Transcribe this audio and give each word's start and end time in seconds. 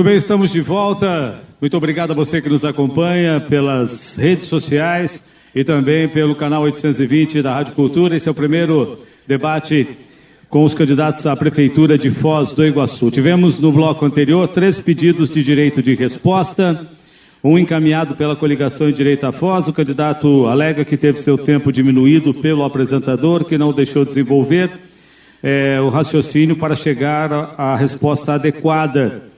Muito 0.00 0.08
bem, 0.08 0.16
estamos 0.16 0.50
de 0.50 0.62
volta. 0.62 1.38
Muito 1.60 1.76
obrigado 1.76 2.12
a 2.12 2.14
você 2.14 2.40
que 2.40 2.48
nos 2.48 2.64
acompanha 2.64 3.38
pelas 3.38 4.16
redes 4.16 4.46
sociais 4.46 5.22
e 5.54 5.62
também 5.62 6.08
pelo 6.08 6.34
canal 6.34 6.62
820 6.62 7.42
da 7.42 7.52
Rádio 7.52 7.74
Cultura. 7.74 8.16
Esse 8.16 8.26
é 8.26 8.32
o 8.32 8.34
primeiro 8.34 8.98
debate 9.28 9.86
com 10.48 10.64
os 10.64 10.72
candidatos 10.72 11.26
à 11.26 11.36
Prefeitura 11.36 11.98
de 11.98 12.10
Foz 12.10 12.50
do 12.50 12.64
Iguaçu. 12.64 13.10
Tivemos 13.10 13.58
no 13.58 13.70
bloco 13.70 14.06
anterior 14.06 14.48
três 14.48 14.80
pedidos 14.80 15.28
de 15.28 15.44
direito 15.44 15.82
de 15.82 15.94
resposta, 15.94 16.88
um 17.44 17.58
encaminhado 17.58 18.14
pela 18.14 18.34
coligação 18.34 18.88
em 18.88 18.94
direito 18.94 19.26
à 19.26 19.32
Foz. 19.32 19.68
O 19.68 19.72
candidato 19.74 20.46
alega 20.46 20.82
que 20.82 20.96
teve 20.96 21.18
seu 21.18 21.36
tempo 21.36 21.70
diminuído 21.70 22.32
pelo 22.32 22.64
apresentador, 22.64 23.44
que 23.44 23.58
não 23.58 23.70
deixou 23.70 24.06
desenvolver 24.06 24.70
é, 25.42 25.78
o 25.78 25.90
raciocínio 25.90 26.56
para 26.56 26.74
chegar 26.74 27.54
à 27.58 27.76
resposta 27.76 28.32
adequada. 28.32 29.28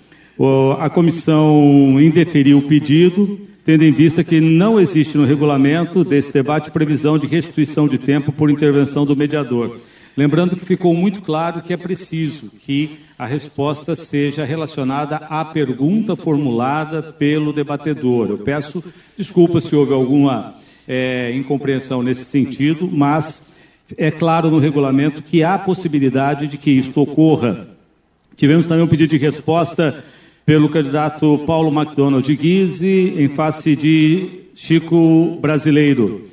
A 0.81 0.91
comissão 0.91 2.01
indeferiu 2.01 2.59
o 2.59 2.63
pedido, 2.63 3.39
tendo 3.65 3.85
em 3.85 3.93
vista 3.93 4.25
que 4.25 4.41
não 4.41 4.81
existe 4.81 5.17
no 5.17 5.25
regulamento 5.25 6.03
desse 6.03 6.33
debate 6.33 6.69
previsão 6.73 7.17
de 7.17 7.29
restituição 7.29 7.87
de 7.87 7.97
tempo 7.97 8.33
por 8.33 8.51
intervenção 8.51 9.07
do 9.07 9.15
mediador. 9.15 9.79
Lembrando 10.17 10.57
que 10.57 10.65
ficou 10.65 10.95
muito 10.95 11.23
claro 11.23 11.63
que 11.63 11.73
é 11.73 11.77
preciso 11.77 12.51
que 12.59 12.99
a 13.17 13.25
resposta 13.25 13.95
seja 13.95 14.45
relacionada 14.45 15.17
à 15.17 15.45
pergunta 15.45 16.17
formulada 16.17 17.01
pelo 17.03 17.53
debatedor. 17.53 18.31
Eu 18.31 18.39
peço 18.39 18.83
desculpas 19.17 19.63
se 19.63 19.77
houve 19.77 19.95
alguma 19.95 20.57
é, 20.89 21.33
incompreensão 21.37 22.03
nesse 22.03 22.25
sentido, 22.25 22.89
mas 22.93 23.41
é 23.97 24.11
claro 24.11 24.51
no 24.51 24.59
regulamento 24.59 25.23
que 25.23 25.45
há 25.45 25.57
possibilidade 25.57 26.49
de 26.49 26.59
que 26.59 26.73
isto 26.73 27.01
ocorra. 27.01 27.69
Tivemos 28.37 28.67
também 28.67 28.85
um 28.85 28.89
pedido 28.89 29.11
de 29.11 29.19
resposta 29.19 30.03
pelo 30.45 30.69
candidato 30.69 31.39
Paulo 31.47 31.71
MacDonald 31.71 32.35
Guise 32.35 33.15
em 33.17 33.29
face 33.29 33.77
de 33.77 34.41
Chico 34.55 35.39
Brasileiro. 35.41 36.29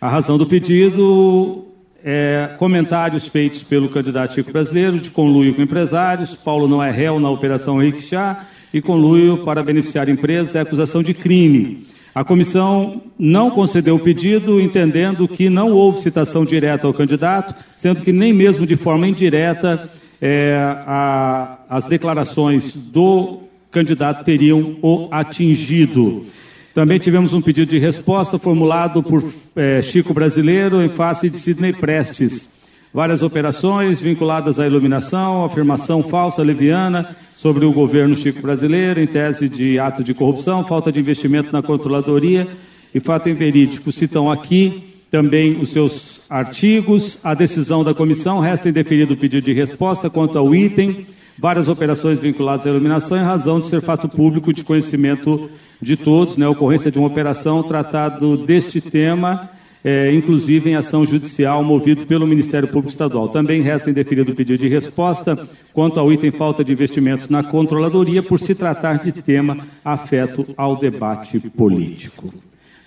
A 0.00 0.08
razão 0.08 0.36
do 0.36 0.46
pedido 0.46 1.64
é 2.04 2.50
comentários 2.58 3.26
feitos 3.26 3.62
pelo 3.62 3.88
candidato 3.88 4.34
Chico 4.34 4.52
Brasileiro 4.52 4.98
de 4.98 5.10
conluio 5.10 5.54
com 5.54 5.62
empresários. 5.62 6.34
Paulo 6.34 6.68
não 6.68 6.82
é 6.82 6.90
réu 6.90 7.18
na 7.18 7.30
operação 7.30 7.78
Rickshaw 7.78 8.36
e 8.72 8.82
conluio 8.82 9.38
para 9.38 9.62
beneficiar 9.62 10.10
empresas 10.10 10.54
é 10.54 10.60
acusação 10.60 11.02
de 11.02 11.14
crime. 11.14 11.86
A 12.14 12.22
comissão 12.22 13.02
não 13.18 13.50
concedeu 13.50 13.96
o 13.96 13.98
pedido, 13.98 14.60
entendendo 14.60 15.26
que 15.26 15.48
não 15.48 15.72
houve 15.72 16.00
citação 16.00 16.44
direta 16.44 16.86
ao 16.86 16.94
candidato, 16.94 17.54
sendo 17.74 18.02
que 18.02 18.12
nem 18.12 18.32
mesmo 18.32 18.66
de 18.66 18.76
forma 18.76 19.08
indireta 19.08 19.90
é, 20.20 20.56
a, 20.86 21.58
as 21.68 21.86
declarações 21.86 22.76
do 22.76 23.43
candidato 23.74 24.24
teriam 24.24 24.76
o 24.80 25.08
atingido. 25.10 26.24
Também 26.72 26.98
tivemos 26.98 27.32
um 27.32 27.42
pedido 27.42 27.70
de 27.70 27.78
resposta 27.78 28.38
formulado 28.38 29.02
por 29.02 29.22
é, 29.56 29.82
Chico 29.82 30.14
Brasileiro 30.14 30.80
em 30.80 30.88
face 30.88 31.28
de 31.28 31.38
Sidney 31.38 31.72
Prestes. 31.72 32.48
Várias 32.92 33.22
operações 33.22 34.00
vinculadas 34.00 34.60
à 34.60 34.66
iluminação, 34.66 35.44
afirmação 35.44 36.02
falsa 36.04 36.42
leviana 36.42 37.16
sobre 37.34 37.64
o 37.64 37.72
governo 37.72 38.14
Chico 38.14 38.40
Brasileiro, 38.40 39.00
em 39.00 39.06
tese 39.06 39.48
de 39.48 39.78
atos 39.80 40.04
de 40.04 40.14
corrupção, 40.14 40.64
falta 40.64 40.92
de 40.92 41.00
investimento 41.00 41.52
na 41.52 41.60
controladoria 41.60 42.46
e 42.94 43.00
fato 43.00 43.28
inverídico. 43.28 43.90
Citam 43.90 44.30
aqui 44.30 44.84
também 45.10 45.60
os 45.60 45.70
seus 45.70 46.20
artigos. 46.30 47.18
A 47.24 47.34
decisão 47.34 47.82
da 47.82 47.92
comissão 47.92 48.38
resta 48.38 48.68
indeferido 48.68 49.14
o 49.14 49.16
pedido 49.16 49.44
de 49.44 49.52
resposta 49.52 50.08
quanto 50.08 50.38
ao 50.38 50.54
item 50.54 51.06
várias 51.38 51.68
operações 51.68 52.20
vinculadas 52.20 52.66
à 52.66 52.70
iluminação 52.70 53.16
em 53.16 53.22
razão 53.22 53.60
de 53.60 53.66
ser 53.66 53.80
fato 53.80 54.08
público 54.08 54.52
de 54.52 54.64
conhecimento 54.64 55.50
de 55.80 55.96
todos, 55.96 56.36
né, 56.36 56.48
ocorrência 56.48 56.90
de 56.90 56.98
uma 56.98 57.08
operação 57.08 57.62
tratado 57.62 58.36
deste 58.36 58.80
tema, 58.80 59.50
é, 59.84 60.10
inclusive 60.14 60.70
em 60.70 60.76
ação 60.76 61.04
judicial 61.04 61.62
movido 61.62 62.06
pelo 62.06 62.26
Ministério 62.26 62.66
Público 62.66 62.90
Estadual. 62.90 63.28
Também 63.28 63.60
resta 63.60 63.90
indeferido 63.90 64.32
o 64.32 64.34
pedido 64.34 64.60
de 64.60 64.68
resposta 64.68 65.46
quanto 65.74 66.00
ao 66.00 66.10
item 66.10 66.30
falta 66.30 66.64
de 66.64 66.72
investimentos 66.72 67.28
na 67.28 67.42
controladoria, 67.42 68.22
por 68.22 68.40
se 68.40 68.54
tratar 68.54 68.98
de 68.98 69.12
tema 69.12 69.58
afeto 69.84 70.46
ao 70.56 70.76
debate 70.76 71.38
político. 71.38 72.32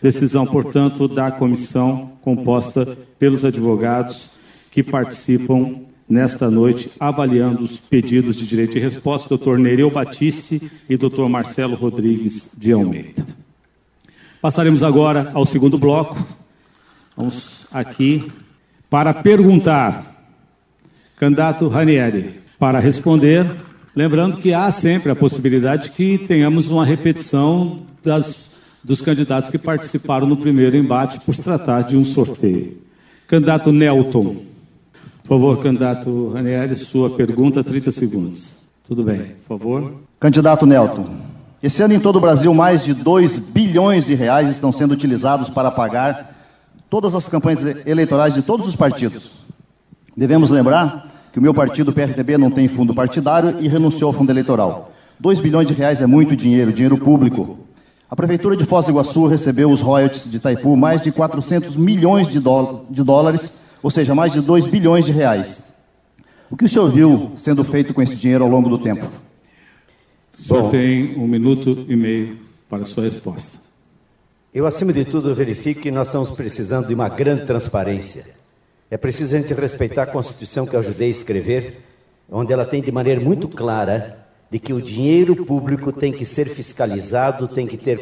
Decisão, 0.02 0.46
portanto, 0.46 1.08
da 1.08 1.30
comissão 1.30 2.14
composta 2.22 2.98
pelos 3.20 3.46
advogados 3.46 4.30
que 4.72 4.82
participam 4.82 5.87
nesta 6.08 6.50
noite, 6.50 6.90
avaliando 7.00 7.64
os 7.64 7.78
pedidos 7.78 8.36
de 8.36 8.48
direito 8.48 8.74
de 8.74 8.80
resposta, 8.80 9.30
doutor 9.30 9.60
Nereu 9.60 9.90
Batiste 9.90 10.72
e 10.90 10.96
doutor 10.96 11.28
Marcelo 11.28 11.76
Rodrigues 11.76 12.50
de 12.58 12.72
Almeida. 12.72 13.26
Passaremos 14.42 14.84
agora 14.84 15.32
ao 15.34 15.46
segundo 15.46 15.78
bloco. 15.78 16.18
Vamos 17.16 17.66
aqui 17.72 18.32
para 18.90 19.14
perguntar. 19.14 20.16
Candidato 21.18 21.68
Ranieri, 21.68 22.40
para 22.60 22.80
responder, 22.80 23.46
lembrando 23.96 24.38
que 24.38 24.54
há 24.54 24.70
sempre 24.70 25.12
a 25.12 25.16
possibilidade 25.16 25.86
de 25.86 25.92
que 25.92 26.18
tenhamos 26.20 26.68
uma 26.70 26.86
repetição 26.86 27.82
das, 28.04 28.52
dos 28.84 29.02
candidatos 29.02 29.50
que 29.50 29.58
participaram 29.58 30.28
no 30.28 30.38
primeiro 30.38 30.78
embate, 30.78 31.20
por 31.22 31.36
se 31.36 31.42
tratar 31.42 31.82
de 31.82 31.98
um 31.98 32.06
sorteio. 32.06 32.78
Candidato 33.28 33.72
Nelton. 33.72 34.38
Por 35.28 35.36
favor, 35.36 35.62
candidato 35.62 36.30
Ranieri, 36.30 36.74
sua 36.78 37.10
pergunta, 37.10 37.62
30 37.62 37.92
segundos. 37.92 38.48
Tudo 38.88 39.04
bem, 39.04 39.36
por 39.46 39.60
favor. 39.60 39.94
Candidato 40.22 40.66
Nelton, 40.66 41.06
esse 41.62 41.84
ano 41.84 41.94
em 41.94 42.00
todo 42.00 42.16
o 42.16 42.22
Brasil, 42.22 42.54
mais 42.54 42.82
de 42.82 42.94
2 42.94 43.38
bilhões 43.38 44.06
de 44.06 44.16
reais 44.16 44.50
estão 44.50 44.72
sendo 44.72 44.94
utilizados 44.94 45.50
para 45.50 45.70
pagar 45.70 46.34
todas 46.90 47.14
as 47.14 47.28
campanhas 47.28 47.60
eleitorais 47.86 48.36
de 48.36 48.42
todos 48.42 48.66
os 48.66 48.76
partidos. 48.78 49.32
Devemos 50.16 50.50
lembrar 50.50 51.12
que 51.34 51.40
o 51.40 51.42
meu 51.42 51.54
partido, 51.54 51.92
o 51.92 51.94
PRTB, 51.94 52.38
não 52.38 52.50
tem 52.50 52.70
fundo 52.70 52.96
partidário 52.96 53.58
e 53.60 53.68
renunciou 53.68 54.08
ao 54.08 54.14
fundo 54.14 54.30
eleitoral. 54.30 54.94
2 55.20 55.42
bilhões 55.42 55.68
de 55.68 55.74
reais 55.74 56.02
é 56.02 56.08
muito 56.08 56.38
dinheiro, 56.38 56.72
dinheiro 56.72 56.98
público. 56.98 57.60
A 58.10 58.16
Prefeitura 58.16 58.56
de 58.56 58.64
Foz 58.64 58.86
do 58.86 58.92
Iguaçu 58.92 59.28
recebeu 59.28 59.70
os 59.70 59.82
royalties 59.82 60.24
de 60.24 60.38
Itaipu, 60.38 60.78
mais 60.78 61.02
de 61.02 61.12
400 61.12 61.76
milhões 61.76 62.30
de, 62.30 62.40
de 62.40 63.04
dólares 63.04 63.52
ou 63.82 63.92
seja, 63.92 64.16
mais 64.16 64.32
de 64.32 64.42
2 64.42 64.68
bilhões 64.68 65.06
de 65.06 65.12
reais. 65.12 65.62
O 66.50 66.56
que 66.56 66.66
o 66.66 66.70
senhor 66.70 66.90
viu 66.90 67.34
sendo 67.38 67.64
feito 67.64 67.94
com 67.94 68.02
esse 68.02 68.16
dinheiro 68.16 68.44
ao 68.44 68.50
longo 68.50 68.70
do 68.70 68.78
tempo? 68.78 69.10
O 70.38 70.42
senhor 70.42 70.64
Bom, 70.64 70.70
tem 70.70 71.16
um 71.18 71.28
minuto 71.28 71.86
e 71.88 71.96
meio 71.96 72.38
para 72.70 72.84
a 72.84 72.86
sua 72.86 73.04
resposta. 73.04 73.58
Eu, 74.54 74.66
acima 74.66 74.94
de 74.94 75.06
tudo, 75.06 75.36
verifico 75.36 75.82
que 75.82 75.92
nós 75.92 76.08
estamos 76.08 76.32
precisando 76.32 76.88
de 76.88 76.94
uma 76.94 77.10
grande 77.10 77.46
transparência. 77.46 78.26
É 78.90 78.98
preciso 78.98 79.36
a 79.36 79.40
gente 79.40 79.54
respeitar 79.54 80.04
a 80.04 80.08
Constituição 80.08 80.66
que 80.66 80.76
eu 80.76 80.80
ajudei 80.80 81.10
a 81.10 81.12
escrever, 81.12 81.82
onde 82.32 82.54
ela 82.54 82.66
tem 82.66 82.82
de 82.82 82.92
maneira 82.92 83.20
muito 83.20 83.48
clara 83.48 84.27
de 84.50 84.60
que 84.60 84.72
o 84.72 84.82
dinheiro 84.82 85.46
público 85.46 85.92
tem 85.92 86.12
que 86.12 86.26
ser 86.26 86.48
fiscalizado, 86.48 87.48
tem 87.48 87.68
que 87.68 87.76
ter 87.76 88.00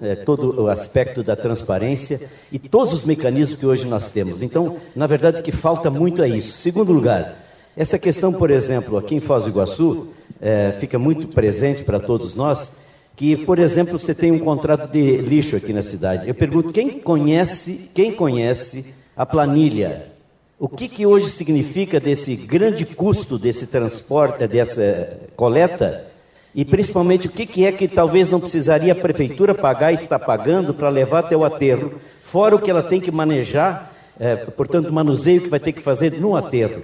é, 0.00 0.14
todo 0.16 0.62
o 0.62 0.68
aspecto 0.68 1.22
da 1.22 1.36
transparência 1.36 2.20
e 2.50 2.58
todos 2.58 2.94
os 2.94 3.04
mecanismos 3.04 3.58
que 3.58 3.66
hoje 3.66 3.86
nós 3.86 4.10
temos. 4.10 4.42
Então, 4.42 4.78
na 4.96 5.06
verdade, 5.06 5.40
o 5.40 5.42
que 5.42 5.52
falta 5.52 5.90
muito 5.90 6.22
é 6.22 6.28
isso. 6.28 6.56
Segundo 6.56 6.92
lugar, 6.92 7.36
essa 7.76 7.98
questão, 7.98 8.32
por 8.32 8.50
exemplo, 8.50 8.96
aqui 8.96 9.14
em 9.14 9.20
Foz 9.20 9.44
do 9.44 9.50
Iguaçu, 9.50 10.08
é, 10.40 10.72
fica 10.80 10.98
muito 10.98 11.28
presente 11.28 11.84
para 11.84 12.00
todos 12.00 12.34
nós, 12.34 12.72
que, 13.14 13.36
por 13.36 13.58
exemplo, 13.58 13.98
você 13.98 14.14
tem 14.14 14.32
um 14.32 14.38
contrato 14.38 14.90
de 14.90 15.18
lixo 15.18 15.56
aqui 15.56 15.72
na 15.74 15.82
cidade. 15.82 16.26
Eu 16.26 16.34
pergunto, 16.34 16.72
quem 16.72 16.88
conhece, 16.88 17.90
quem 17.94 18.12
conhece 18.12 18.86
a 19.14 19.26
planilha 19.26 20.11
o 20.58 20.68
que, 20.68 20.88
que 20.88 21.04
hoje 21.04 21.30
significa 21.30 21.98
desse 21.98 22.36
grande 22.36 22.84
custo 22.84 23.38
desse 23.38 23.66
transporte, 23.66 24.46
dessa 24.46 25.18
coleta? 25.34 26.06
E 26.54 26.64
principalmente 26.64 27.26
o 27.26 27.30
que, 27.30 27.46
que 27.46 27.64
é 27.64 27.72
que 27.72 27.88
talvez 27.88 28.30
não 28.30 28.38
precisaria 28.38 28.92
a 28.92 28.96
prefeitura 28.96 29.54
pagar 29.54 29.90
e 29.90 29.94
está 29.94 30.18
pagando 30.18 30.74
para 30.74 30.88
levar 30.88 31.20
até 31.20 31.36
o 31.36 31.44
aterro, 31.44 31.94
fora 32.20 32.54
o 32.54 32.58
que 32.58 32.70
ela 32.70 32.82
tem 32.82 33.00
que 33.00 33.10
manejar, 33.10 33.92
é, 34.20 34.36
portanto, 34.36 34.88
o 34.88 34.92
manuseio 34.92 35.40
que 35.40 35.48
vai 35.48 35.58
ter 35.58 35.72
que 35.72 35.80
fazer 35.80 36.12
no 36.12 36.36
aterro. 36.36 36.82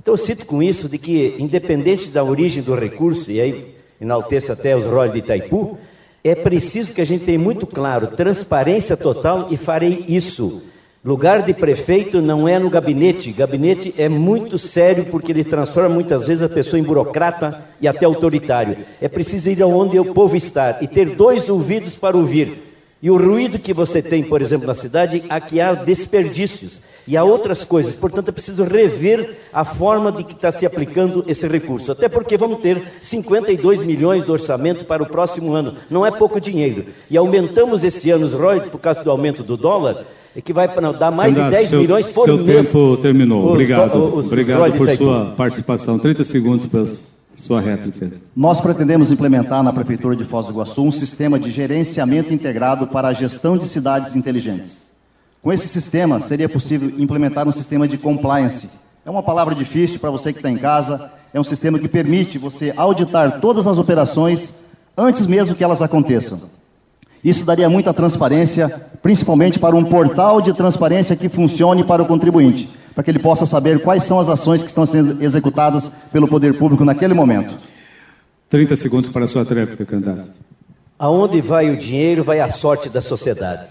Então 0.00 0.14
eu 0.14 0.18
cito 0.18 0.46
com 0.46 0.62
isso 0.62 0.88
de 0.88 0.98
que, 0.98 1.34
independente 1.38 2.08
da 2.08 2.22
origem 2.22 2.62
do 2.62 2.74
recurso, 2.74 3.32
e 3.32 3.40
aí 3.40 3.74
enalteço 4.00 4.52
até 4.52 4.76
os 4.76 4.84
royalties 4.84 5.14
de 5.14 5.18
Itaipu, 5.18 5.78
é 6.22 6.34
preciso 6.34 6.92
que 6.92 7.00
a 7.00 7.04
gente 7.04 7.24
tenha 7.24 7.38
muito 7.38 7.66
claro 7.66 8.08
transparência 8.08 8.96
total 8.96 9.48
e 9.50 9.56
farei 9.56 10.04
isso 10.06 10.62
Lugar 11.06 11.42
de 11.42 11.54
prefeito 11.54 12.20
não 12.20 12.48
é 12.48 12.58
no 12.58 12.68
gabinete. 12.68 13.30
Gabinete 13.30 13.94
é 13.96 14.08
muito 14.08 14.58
sério 14.58 15.04
porque 15.04 15.30
ele 15.30 15.44
transforma 15.44 15.88
muitas 15.88 16.26
vezes 16.26 16.42
a 16.42 16.48
pessoa 16.48 16.80
em 16.80 16.82
burocrata 16.82 17.62
e 17.80 17.86
até 17.86 18.04
autoritário. 18.04 18.78
É 19.00 19.06
preciso 19.06 19.48
ir 19.48 19.62
aonde 19.62 20.00
o 20.00 20.12
povo 20.12 20.36
está 20.36 20.78
e 20.80 20.88
ter 20.88 21.10
dois 21.10 21.48
ouvidos 21.48 21.94
para 21.94 22.16
ouvir. 22.16 22.60
E 23.00 23.08
o 23.08 23.16
ruído 23.16 23.56
que 23.56 23.72
você 23.72 24.02
tem, 24.02 24.24
por 24.24 24.42
exemplo, 24.42 24.66
na 24.66 24.74
cidade, 24.74 25.22
aqui 25.28 25.60
há 25.60 25.74
desperdícios. 25.74 26.80
e 27.06 27.16
há 27.16 27.22
outras 27.22 27.62
coisas. 27.62 27.94
Portanto, 27.94 28.30
é 28.30 28.32
preciso 28.32 28.64
rever 28.64 29.36
a 29.52 29.64
forma 29.64 30.10
de 30.10 30.24
que 30.24 30.32
está 30.32 30.50
se 30.50 30.66
aplicando 30.66 31.24
esse 31.28 31.46
recurso. 31.46 31.92
Até 31.92 32.08
porque 32.08 32.36
vamos 32.36 32.58
ter 32.58 32.82
52 33.00 33.84
milhões 33.84 34.24
de 34.24 34.32
orçamento 34.32 34.84
para 34.84 35.04
o 35.04 35.06
próximo 35.06 35.52
ano. 35.52 35.76
Não 35.88 36.04
é 36.04 36.10
pouco 36.10 36.40
dinheiro. 36.40 36.86
E 37.08 37.16
aumentamos 37.16 37.84
esse 37.84 38.10
ano 38.10 38.26
os 38.26 38.32
royalties 38.32 38.72
por 38.72 38.80
causa 38.80 39.04
do 39.04 39.10
aumento 39.12 39.44
do 39.44 39.56
dólar, 39.56 40.04
que 40.40 40.52
vai 40.52 40.68
dar 40.98 41.10
mais 41.10 41.34
de 41.34 41.50
10 41.50 41.68
seu, 41.68 41.80
milhões 41.80 42.08
por 42.08 42.24
seu 42.24 42.36
mês. 42.36 42.66
Seu 42.66 42.80
tempo 42.80 43.02
terminou. 43.02 43.44
Os, 43.44 43.50
Obrigado. 43.52 43.98
os, 43.98 44.14
os 44.20 44.26
Obrigado 44.26 44.58
por 44.58 44.70
royalties 44.70 44.98
sua 44.98 45.26
participação. 45.36 45.98
30 45.98 46.24
segundos 46.24 46.66
para 46.66 46.84
sua 47.36 47.60
réplica. 47.60 48.12
Nós 48.34 48.60
pretendemos 48.60 49.12
implementar 49.12 49.62
na 49.62 49.72
Prefeitura 49.72 50.16
de 50.16 50.24
Foz 50.24 50.46
do 50.46 50.52
Iguaçu 50.52 50.82
um 50.82 50.92
sistema 50.92 51.38
de 51.38 51.50
gerenciamento 51.50 52.32
integrado 52.32 52.86
para 52.86 53.08
a 53.08 53.12
gestão 53.12 53.56
de 53.56 53.66
cidades 53.66 54.16
inteligentes. 54.16 54.78
Com 55.42 55.52
esse 55.52 55.68
sistema, 55.68 56.20
seria 56.20 56.48
possível 56.48 56.92
implementar 56.98 57.46
um 57.46 57.52
sistema 57.52 57.86
de 57.86 57.96
compliance. 57.96 58.68
É 59.04 59.10
uma 59.10 59.22
palavra 59.22 59.54
difícil 59.54 60.00
para 60.00 60.10
você 60.10 60.32
que 60.32 60.40
está 60.40 60.50
em 60.50 60.58
casa. 60.58 61.10
É 61.32 61.38
um 61.38 61.44
sistema 61.44 61.78
que 61.78 61.86
permite 61.86 62.38
você 62.38 62.72
auditar 62.76 63.40
todas 63.40 63.66
as 63.66 63.78
operações 63.78 64.52
antes 64.96 65.26
mesmo 65.26 65.54
que 65.54 65.62
elas 65.62 65.82
aconteçam. 65.82 66.40
Isso 67.24 67.44
daria 67.44 67.68
muita 67.68 67.92
transparência, 67.92 68.68
principalmente 69.02 69.58
para 69.58 69.74
um 69.74 69.84
portal 69.84 70.40
de 70.40 70.52
transparência 70.52 71.16
que 71.16 71.28
funcione 71.28 71.84
para 71.84 72.02
o 72.02 72.06
contribuinte 72.06 72.68
para 72.96 73.04
que 73.04 73.10
ele 73.10 73.18
possa 73.18 73.44
saber 73.44 73.82
quais 73.82 74.04
são 74.04 74.18
as 74.18 74.30
ações 74.30 74.62
que 74.62 74.70
estão 74.70 74.86
sendo 74.86 75.22
executadas 75.22 75.92
pelo 76.10 76.26
poder 76.26 76.56
público 76.56 76.82
naquele 76.82 77.12
momento. 77.12 77.58
30 78.48 78.74
segundos 78.74 79.10
para 79.10 79.24
a 79.24 79.28
sua 79.28 79.44
tréplica, 79.44 79.84
candidato. 79.84 80.30
Aonde 80.98 81.42
vai 81.42 81.68
o 81.68 81.76
dinheiro, 81.76 82.24
vai 82.24 82.40
a 82.40 82.48
sorte 82.48 82.88
da 82.88 83.02
sociedade. 83.02 83.68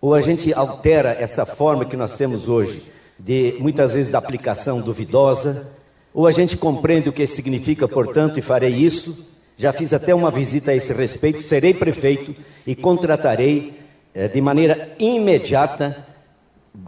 Ou 0.00 0.14
a 0.14 0.20
gente 0.20 0.52
altera 0.52 1.16
essa 1.16 1.46
forma 1.46 1.84
que 1.84 1.96
nós 1.96 2.16
temos 2.16 2.48
hoje, 2.48 2.82
de 3.16 3.54
muitas 3.60 3.94
vezes 3.94 4.10
da 4.10 4.18
aplicação 4.18 4.80
duvidosa, 4.80 5.68
ou 6.12 6.26
a 6.26 6.32
gente 6.32 6.56
compreende 6.56 7.08
o 7.08 7.12
que 7.12 7.24
significa, 7.24 7.86
portanto, 7.86 8.36
e 8.36 8.42
farei 8.42 8.74
isso. 8.74 9.16
Já 9.58 9.72
fiz 9.72 9.92
até 9.92 10.14
uma 10.14 10.30
visita 10.30 10.70
a 10.70 10.74
esse 10.74 10.92
respeito, 10.92 11.40
serei 11.40 11.72
prefeito 11.72 12.34
e 12.66 12.74
contratarei 12.74 13.78
eh, 14.14 14.28
de 14.28 14.40
maneira 14.40 14.90
imediata 14.98 16.04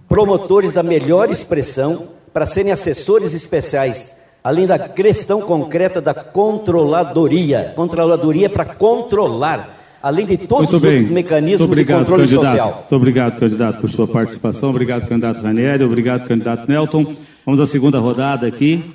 promotores 0.06 0.72
da 0.72 0.82
melhor 0.82 1.30
expressão 1.30 2.08
para 2.32 2.44
serem 2.46 2.70
assessores 2.70 3.32
especiais, 3.32 4.14
além 4.44 4.66
da 4.66 4.78
questão 4.78 5.40
concreta 5.40 6.00
da 6.00 6.12
controladoria. 6.12 7.72
Controladoria 7.74 8.46
é 8.46 8.48
para 8.48 8.66
controlar, 8.66 9.98
além 10.02 10.26
de 10.26 10.36
todos 10.36 10.72
os 10.72 10.82
mecanismos 10.82 11.60
Muito 11.60 11.72
obrigado, 11.72 11.98
de 11.98 12.04
controle 12.04 12.22
candidato. 12.22 12.46
social. 12.46 12.74
Muito 12.74 12.96
obrigado, 12.96 13.38
candidato, 13.38 13.80
por 13.80 13.90
sua 13.90 14.06
participação. 14.06 14.70
Obrigado, 14.70 15.08
candidato 15.08 15.40
Ranieri. 15.40 15.84
Obrigado, 15.84 16.26
candidato 16.26 16.68
Nelton. 16.68 17.16
Vamos 17.46 17.60
à 17.60 17.66
segunda 17.66 17.98
rodada 17.98 18.46
aqui. 18.46 18.94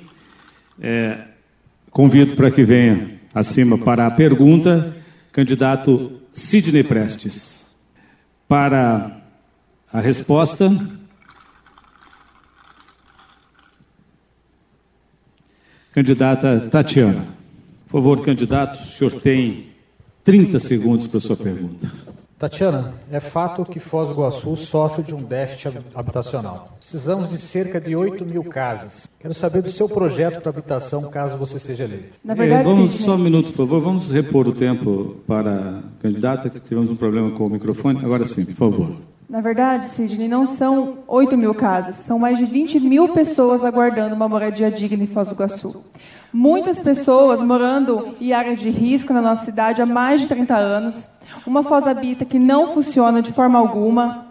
É, 0.80 1.18
convido 1.90 2.34
para 2.36 2.50
que 2.50 2.62
venha 2.64 3.13
acima 3.34 3.76
para 3.76 4.06
a 4.06 4.10
pergunta, 4.10 4.96
candidato 5.32 6.20
Sidney 6.32 6.84
Prestes. 6.84 7.64
Para 8.46 9.20
a 9.92 10.00
resposta. 10.00 10.70
Candidata 15.92 16.68
Tatiana. 16.70 17.26
Por 17.86 18.00
favor, 18.00 18.22
candidato, 18.22 18.80
o 18.82 18.86
senhor 18.86 19.20
tem 19.20 19.68
30 20.24 20.58
segundos 20.58 21.06
para 21.06 21.20
sua 21.20 21.36
pergunta. 21.36 21.92
Tatiana, 22.38 22.94
é 23.10 23.20
fato 23.20 23.64
que 23.64 23.78
Foz 23.78 24.08
do 24.08 24.14
Iguaçu 24.14 24.56
sofre 24.56 25.02
de 25.02 25.14
um 25.14 25.22
déficit 25.22 25.78
habitacional. 25.94 26.76
Precisamos 26.78 27.30
de 27.30 27.38
cerca 27.38 27.80
de 27.80 27.94
8 27.94 28.24
mil 28.26 28.44
casas. 28.44 29.08
Quero 29.18 29.32
saber 29.32 29.62
do 29.62 29.70
seu 29.70 29.88
projeto 29.88 30.40
para 30.40 30.50
habitação, 30.50 31.08
caso 31.10 31.36
você 31.36 31.58
seja 31.58 31.84
eleito. 31.84 32.18
Na 32.24 32.34
verdade, 32.34 32.62
é, 32.62 32.64
vamos, 32.64 32.94
só 32.94 33.14
um 33.14 33.18
minuto, 33.18 33.46
por 33.52 33.66
favor. 33.66 33.80
Vamos 33.80 34.10
repor 34.10 34.48
o 34.48 34.52
tempo 34.52 35.16
para 35.26 35.78
a 35.78 35.82
candidata, 36.02 36.50
que 36.50 36.60
tivemos 36.60 36.90
um 36.90 36.96
problema 36.96 37.30
com 37.30 37.46
o 37.46 37.50
microfone. 37.50 38.04
Agora 38.04 38.26
sim, 38.26 38.44
por 38.44 38.54
favor. 38.54 38.96
Na 39.28 39.40
verdade, 39.40 39.86
Sidney, 39.86 40.28
não 40.28 40.44
são 40.44 40.98
8 41.08 41.36
mil 41.36 41.54
casas, 41.54 41.96
são 41.96 42.18
mais 42.18 42.36
de 42.36 42.44
20 42.44 42.78
mil 42.78 43.08
pessoas 43.08 43.64
aguardando 43.64 44.14
uma 44.14 44.28
moradia 44.28 44.70
digna 44.70 45.02
em 45.02 45.06
Foz 45.06 45.28
do 45.28 45.34
Iguaçu. 45.34 45.82
Muitas 46.30 46.78
pessoas 46.78 47.40
morando 47.40 48.14
em 48.20 48.34
área 48.34 48.54
de 48.54 48.68
risco 48.68 49.14
na 49.14 49.22
nossa 49.22 49.44
cidade 49.46 49.80
há 49.80 49.86
mais 49.86 50.20
de 50.20 50.26
30 50.26 50.54
anos. 50.54 51.08
Uma 51.46 51.62
Foz 51.62 51.86
Habita 51.86 52.24
que 52.26 52.38
não 52.38 52.74
funciona 52.74 53.22
de 53.22 53.32
forma 53.32 53.58
alguma. 53.58 54.26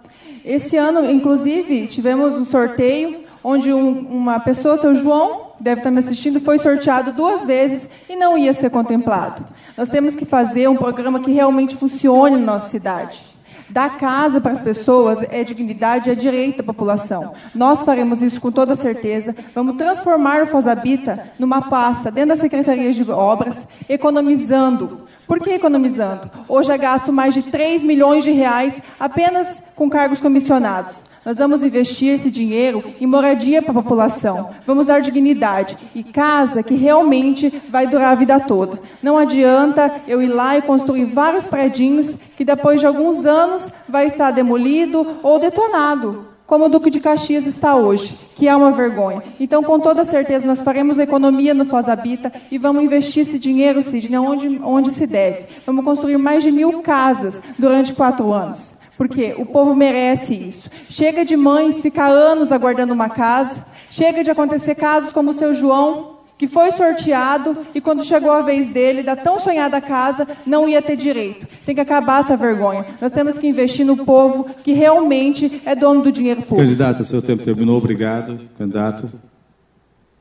Esse 0.45 0.77
ano, 0.77 1.09
inclusive, 1.09 1.87
tivemos 1.87 2.35
um 2.35 2.45
sorteio 2.45 3.23
onde 3.43 3.73
um, 3.73 3.99
uma 3.99 4.39
pessoa, 4.39 4.77
seu 4.77 4.93
João, 4.93 5.53
deve 5.59 5.79
estar 5.81 5.91
me 5.91 5.99
assistindo, 5.99 6.39
foi 6.39 6.59
sorteado 6.59 7.11
duas 7.11 7.43
vezes 7.45 7.89
e 8.07 8.15
não 8.15 8.37
ia 8.37 8.53
ser 8.53 8.69
contemplado. 8.69 9.43
Nós 9.75 9.89
temos 9.89 10.15
que 10.15 10.23
fazer 10.23 10.69
um 10.69 10.77
programa 10.77 11.19
que 11.19 11.31
realmente 11.31 11.75
funcione 11.75 12.37
na 12.37 12.53
nossa 12.53 12.69
cidade. 12.69 13.32
Dar 13.69 13.97
casa 13.97 14.41
para 14.41 14.51
as 14.51 14.59
pessoas 14.59 15.19
é 15.29 15.43
dignidade, 15.43 16.09
é 16.09 16.15
direito 16.15 16.57
da 16.57 16.63
população. 16.63 17.33
Nós 17.53 17.81
faremos 17.83 18.21
isso 18.21 18.39
com 18.39 18.51
toda 18.51 18.75
certeza. 18.75 19.35
Vamos 19.53 19.77
transformar 19.77 20.43
o 20.43 20.47
Fosabita 20.47 21.31
numa 21.39 21.61
pasta 21.61 22.11
dentro 22.11 22.35
da 22.35 22.41
Secretaria 22.41 22.93
de 22.93 23.09
Obras, 23.11 23.67
economizando. 23.89 25.07
Por 25.27 25.39
que 25.39 25.51
economizando? 25.51 26.29
Hoje 26.47 26.71
é 26.71 26.77
gasto 26.77 27.11
mais 27.11 27.33
de 27.33 27.43
3 27.43 27.83
milhões 27.83 28.23
de 28.23 28.31
reais 28.31 28.81
apenas 28.99 29.61
com 29.75 29.89
cargos 29.89 30.19
comissionados. 30.19 31.12
Nós 31.25 31.37
vamos 31.37 31.63
investir 31.63 32.13
esse 32.13 32.29
dinheiro 32.29 32.83
em 32.99 33.07
moradia 33.07 33.61
para 33.61 33.71
a 33.71 33.81
população. 33.81 34.49
Vamos 34.67 34.87
dar 34.87 35.01
dignidade 35.01 35.77
e 35.95 36.03
casa 36.03 36.61
que 36.61 36.75
realmente 36.75 37.61
vai 37.69 37.87
durar 37.87 38.11
a 38.11 38.15
vida 38.15 38.39
toda. 38.39 38.79
Não 39.01 39.17
adianta 39.17 40.01
eu 40.07 40.21
ir 40.21 40.27
lá 40.27 40.57
e 40.57 40.61
construir 40.61 41.05
vários 41.05 41.47
predinhos 41.47 42.15
que 42.35 42.43
depois 42.43 42.81
de 42.81 42.87
alguns 42.87 43.25
anos 43.25 43.71
vai 43.87 44.07
estar 44.07 44.31
demolido 44.31 45.17
ou 45.23 45.39
detonado, 45.39 46.27
como 46.45 46.65
o 46.65 46.69
Duque 46.69 46.89
de 46.89 46.99
Caxias 46.99 47.47
está 47.47 47.75
hoje, 47.75 48.17
que 48.35 48.47
é 48.47 48.55
uma 48.55 48.71
vergonha. 48.71 49.23
Então, 49.39 49.63
com 49.63 49.79
toda 49.79 50.03
certeza, 50.03 50.45
nós 50.45 50.61
faremos 50.61 50.99
economia 50.99 51.53
no 51.53 51.65
Foz 51.65 51.87
Habita 51.87 52.33
e 52.51 52.57
vamos 52.57 52.83
investir 52.83 53.21
esse 53.21 53.39
dinheiro, 53.39 53.81
Sidney, 53.81 54.19
onde, 54.19 54.59
onde 54.61 54.91
se 54.91 55.07
deve. 55.07 55.45
Vamos 55.65 55.85
construir 55.85 56.17
mais 56.17 56.43
de 56.43 56.51
mil 56.51 56.81
casas 56.81 57.41
durante 57.57 57.93
quatro 57.93 58.33
anos. 58.33 58.73
Porque 58.97 59.33
o 59.37 59.45
povo 59.45 59.75
merece 59.75 60.33
isso. 60.33 60.69
Chega 60.89 61.25
de 61.25 61.35
mães 61.35 61.81
ficar 61.81 62.09
anos 62.09 62.51
aguardando 62.51 62.93
uma 62.93 63.09
casa. 63.09 63.65
Chega 63.89 64.23
de 64.23 64.31
acontecer 64.31 64.75
casos 64.75 65.11
como 65.11 65.31
o 65.31 65.33
seu 65.33 65.53
João, 65.53 66.17
que 66.37 66.47
foi 66.47 66.71
sorteado 66.71 67.65
e 67.73 67.81
quando 67.81 68.03
chegou 68.03 68.31
a 68.31 68.41
vez 68.41 68.69
dele, 68.69 69.03
da 69.03 69.15
tão 69.15 69.39
sonhada 69.39 69.79
casa, 69.79 70.27
não 70.45 70.67
ia 70.67 70.81
ter 70.81 70.95
direito. 70.95 71.47
Tem 71.65 71.75
que 71.75 71.81
acabar 71.81 72.21
essa 72.21 72.35
vergonha. 72.35 72.85
Nós 72.99 73.11
temos 73.11 73.37
que 73.37 73.47
investir 73.47 73.85
no 73.85 74.05
povo 74.05 74.49
que 74.63 74.73
realmente 74.73 75.61
é 75.65 75.75
dono 75.75 76.01
do 76.01 76.11
dinheiro 76.11 76.41
público. 76.41 76.61
Candidata, 76.61 77.03
seu 77.03 77.21
tempo 77.21 77.43
terminou. 77.43 77.77
Obrigado. 77.77 78.39
Candidato. 78.57 79.09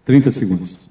30 0.05 0.31
segundos. 0.33 0.91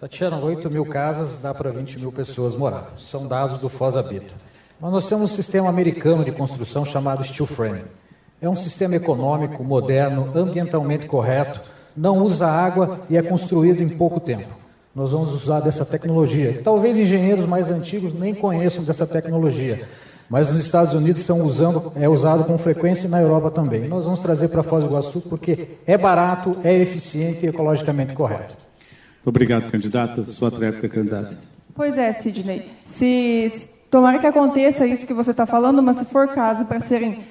Tatiana, 0.00 0.36
8 0.38 0.68
mil 0.68 0.84
casas 0.84 1.38
dá 1.38 1.54
para 1.54 1.70
20 1.70 2.00
mil 2.00 2.10
pessoas 2.10 2.56
morar. 2.56 2.92
São 2.98 3.26
dados 3.26 3.60
do 3.60 3.68
Foz 3.68 3.96
Habita. 3.96 4.34
Mas 4.82 4.90
nós 4.90 5.08
temos 5.08 5.30
um 5.30 5.34
sistema 5.36 5.68
americano 5.68 6.24
de 6.24 6.32
construção 6.32 6.84
chamado 6.84 7.22
steel 7.22 7.46
frame. 7.46 7.82
É 8.40 8.48
um 8.48 8.56
sistema 8.56 8.96
econômico, 8.96 9.62
moderno, 9.62 10.28
ambientalmente 10.34 11.06
correto, 11.06 11.62
não 11.96 12.18
usa 12.18 12.48
água 12.48 12.98
e 13.08 13.16
é 13.16 13.22
construído 13.22 13.80
em 13.80 13.88
pouco 13.88 14.18
tempo. 14.18 14.48
Nós 14.92 15.12
vamos 15.12 15.32
usar 15.32 15.60
dessa 15.60 15.84
tecnologia. 15.84 16.62
Talvez 16.64 16.98
engenheiros 16.98 17.46
mais 17.46 17.70
antigos 17.70 18.12
nem 18.12 18.34
conheçam 18.34 18.82
dessa 18.82 19.06
tecnologia, 19.06 19.86
mas 20.28 20.50
nos 20.50 20.64
Estados 20.64 20.94
Unidos 20.94 21.22
são 21.22 21.42
usando, 21.42 21.92
é 21.94 22.08
usado 22.08 22.42
com 22.42 22.58
frequência 22.58 23.06
e 23.06 23.08
na 23.08 23.22
Europa 23.22 23.52
também. 23.52 23.86
Nós 23.86 24.04
vamos 24.04 24.18
trazer 24.18 24.48
para 24.48 24.64
Foz 24.64 24.82
do 24.82 24.90
Iguaçu 24.90 25.20
porque 25.20 25.76
é 25.86 25.96
barato, 25.96 26.56
é 26.64 26.76
eficiente 26.76 27.46
e 27.46 27.50
ecologicamente 27.50 28.14
correto. 28.14 28.56
Muito 29.14 29.28
obrigado, 29.28 29.70
candidato. 29.70 30.24
Sua 30.24 30.50
tréplica, 30.50 30.88
candidata. 30.88 31.38
Pois 31.72 31.96
é, 31.96 32.12
Sidney. 32.12 32.68
Se, 32.84 33.70
Tomara 33.92 34.18
que 34.18 34.26
aconteça 34.26 34.86
isso 34.86 35.06
que 35.06 35.12
você 35.12 35.32
está 35.32 35.44
falando, 35.44 35.82
mas 35.82 35.98
se 35.98 36.06
for 36.06 36.26
caso 36.28 36.64
para 36.64 36.80
serem 36.80 37.26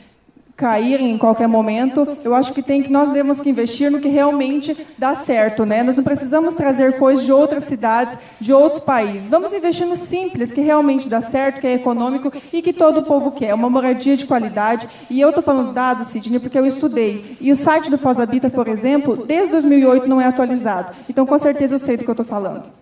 caírem 0.55 1.09
em 1.09 1.17
qualquer 1.17 1.47
momento, 1.47 2.15
eu 2.23 2.35
acho 2.35 2.53
que 2.53 2.61
tem 2.61 2.83
que 2.83 2.91
nós 2.91 3.11
temos 3.11 3.39
que 3.39 3.49
investir 3.49 3.89
no 3.89 3.99
que 3.99 4.07
realmente 4.07 4.85
dá 4.95 5.15
certo, 5.15 5.65
né? 5.65 5.81
Nós 5.81 5.97
não 5.97 6.03
precisamos 6.03 6.53
trazer 6.53 6.99
coisas 6.99 7.25
de 7.25 7.31
outras 7.31 7.63
cidades, 7.63 8.15
de 8.39 8.53
outros 8.53 8.79
países. 8.79 9.27
Vamos 9.27 9.51
investir 9.51 9.87
no 9.87 9.97
simples, 9.97 10.51
que 10.51 10.61
realmente 10.61 11.09
dá 11.09 11.19
certo, 11.19 11.61
que 11.61 11.65
é 11.65 11.73
econômico 11.73 12.31
e 12.53 12.61
que 12.61 12.73
todo 12.73 12.99
o 12.99 13.05
povo 13.05 13.31
quer, 13.31 13.55
uma 13.55 13.67
moradia 13.67 14.15
de 14.15 14.27
qualidade. 14.27 14.87
E 15.09 15.19
eu 15.19 15.29
estou 15.29 15.41
falando 15.41 15.73
dados, 15.73 16.09
Sidney, 16.09 16.39
porque 16.39 16.59
eu 16.59 16.67
estudei. 16.67 17.37
E 17.41 17.51
o 17.51 17.55
site 17.55 17.89
do 17.89 17.97
Fosabita, 17.97 18.51
por 18.51 18.67
exemplo, 18.67 19.25
desde 19.25 19.53
2008 19.53 20.07
não 20.07 20.21
é 20.21 20.27
atualizado. 20.27 20.93
Então, 21.09 21.25
com 21.25 21.39
certeza 21.39 21.73
eu 21.73 21.79
sei 21.79 21.97
do 21.97 22.03
que 22.03 22.09
eu 22.11 22.13
estou 22.13 22.23
falando. 22.23 22.80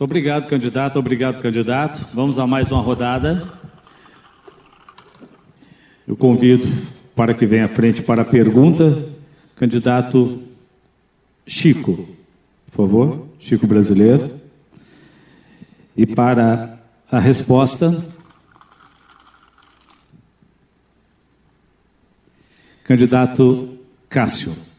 Muito 0.00 0.12
obrigado, 0.12 0.48
candidato. 0.48 0.98
Obrigado, 0.98 1.42
candidato. 1.42 2.08
Vamos 2.14 2.38
a 2.38 2.46
mais 2.46 2.72
uma 2.72 2.80
rodada. 2.80 3.46
Eu 6.08 6.16
convido 6.16 6.66
para 7.14 7.34
que 7.34 7.44
venha 7.44 7.66
à 7.66 7.68
frente 7.68 8.00
para 8.02 8.22
a 8.22 8.24
pergunta 8.24 9.10
Candidato 9.56 10.42
Chico, 11.46 12.08
por 12.64 12.72
favor, 12.72 13.26
Chico 13.38 13.66
Brasileiro. 13.66 14.40
E 15.94 16.06
para 16.06 16.78
a 17.12 17.18
resposta, 17.18 18.02
candidato 22.84 23.76
Cássio. 24.08 24.69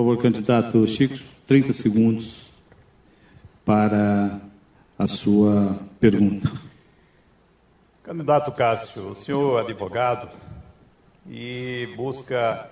Por 0.00 0.06
favor, 0.06 0.22
candidato 0.22 0.86
Chico, 0.86 1.18
30 1.46 1.74
segundos 1.74 2.50
para 3.66 4.40
a 4.98 5.06
sua 5.06 5.78
pergunta. 6.00 6.50
Candidato 8.02 8.50
Cássio, 8.50 9.08
o 9.10 9.14
senhor 9.14 9.58
é 9.58 9.60
advogado 9.60 10.30
e 11.28 11.86
busca 11.98 12.70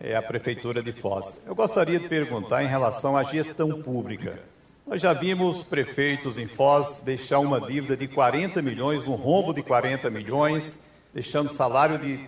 é, 0.00 0.16
a 0.16 0.22
Prefeitura 0.22 0.82
de 0.82 0.92
Foz. 0.92 1.44
Eu 1.46 1.54
gostaria 1.54 2.00
de 2.00 2.08
perguntar 2.08 2.64
em 2.64 2.68
relação 2.68 3.18
à 3.18 3.22
gestão 3.22 3.82
pública. 3.82 4.40
Nós 4.86 5.02
já 5.02 5.12
vimos 5.12 5.62
prefeitos 5.62 6.38
em 6.38 6.48
Foz 6.48 7.02
deixar 7.04 7.38
uma 7.38 7.60
dívida 7.60 7.98
de 7.98 8.08
40 8.08 8.62
milhões, 8.62 9.06
um 9.06 9.14
rombo 9.14 9.52
de 9.52 9.62
40 9.62 10.08
milhões, 10.08 10.80
deixando 11.12 11.50
salário 11.50 11.98
de 11.98 12.18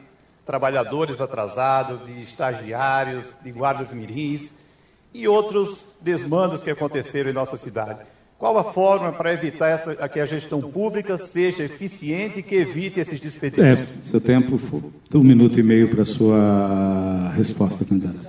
trabalhadores 0.49 1.21
atrasados, 1.21 2.07
de 2.07 2.23
estagiários, 2.23 3.35
de 3.45 3.53
guardas 3.53 3.93
mirins 3.93 4.51
e 5.13 5.29
outros 5.29 5.85
desmandos 6.01 6.63
que 6.63 6.71
aconteceram 6.71 7.29
em 7.29 7.35
nossa 7.35 7.59
cidade. 7.59 8.01
Qual 8.39 8.57
a 8.57 8.65
forma 8.65 9.13
para 9.13 9.31
evitar 9.31 9.69
essa, 9.69 10.09
que 10.09 10.19
a 10.19 10.25
gestão 10.25 10.63
pública 10.63 11.19
seja 11.19 11.65
eficiente 11.65 12.39
e 12.39 12.43
que 12.43 12.55
evite 12.55 12.99
esses 12.99 13.21
despedidos? 13.21 13.63
É, 13.63 13.87
seu 14.03 14.23
tempo, 14.23 14.59
um 15.15 15.23
minuto 15.23 15.61
e 15.61 15.63
meio 15.63 15.91
para 15.91 16.01
a 16.01 16.07
sua 16.07 17.31
resposta, 17.37 17.85
candidato. 17.85 18.27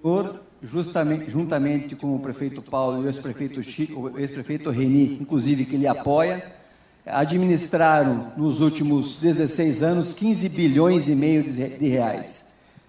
Senhor, 0.00 0.40
justamente, 0.62 1.30
juntamente 1.30 1.94
com 1.94 2.16
o 2.16 2.18
prefeito 2.18 2.62
Paulo 2.62 3.02
e 3.02 3.04
o 3.04 3.08
ex-prefeito 3.08 3.60
o 3.94 4.18
ex-prefeito 4.18 4.70
Reni, 4.70 5.18
inclusive 5.20 5.66
que 5.66 5.74
ele 5.74 5.86
apoia, 5.86 6.63
administraram 7.06 8.32
nos 8.36 8.60
últimos 8.60 9.16
16 9.16 9.82
anos 9.82 10.12
15 10.12 10.48
bilhões 10.48 11.08
e 11.08 11.14
meio 11.14 11.42
de 11.42 11.88
reais. 11.88 12.42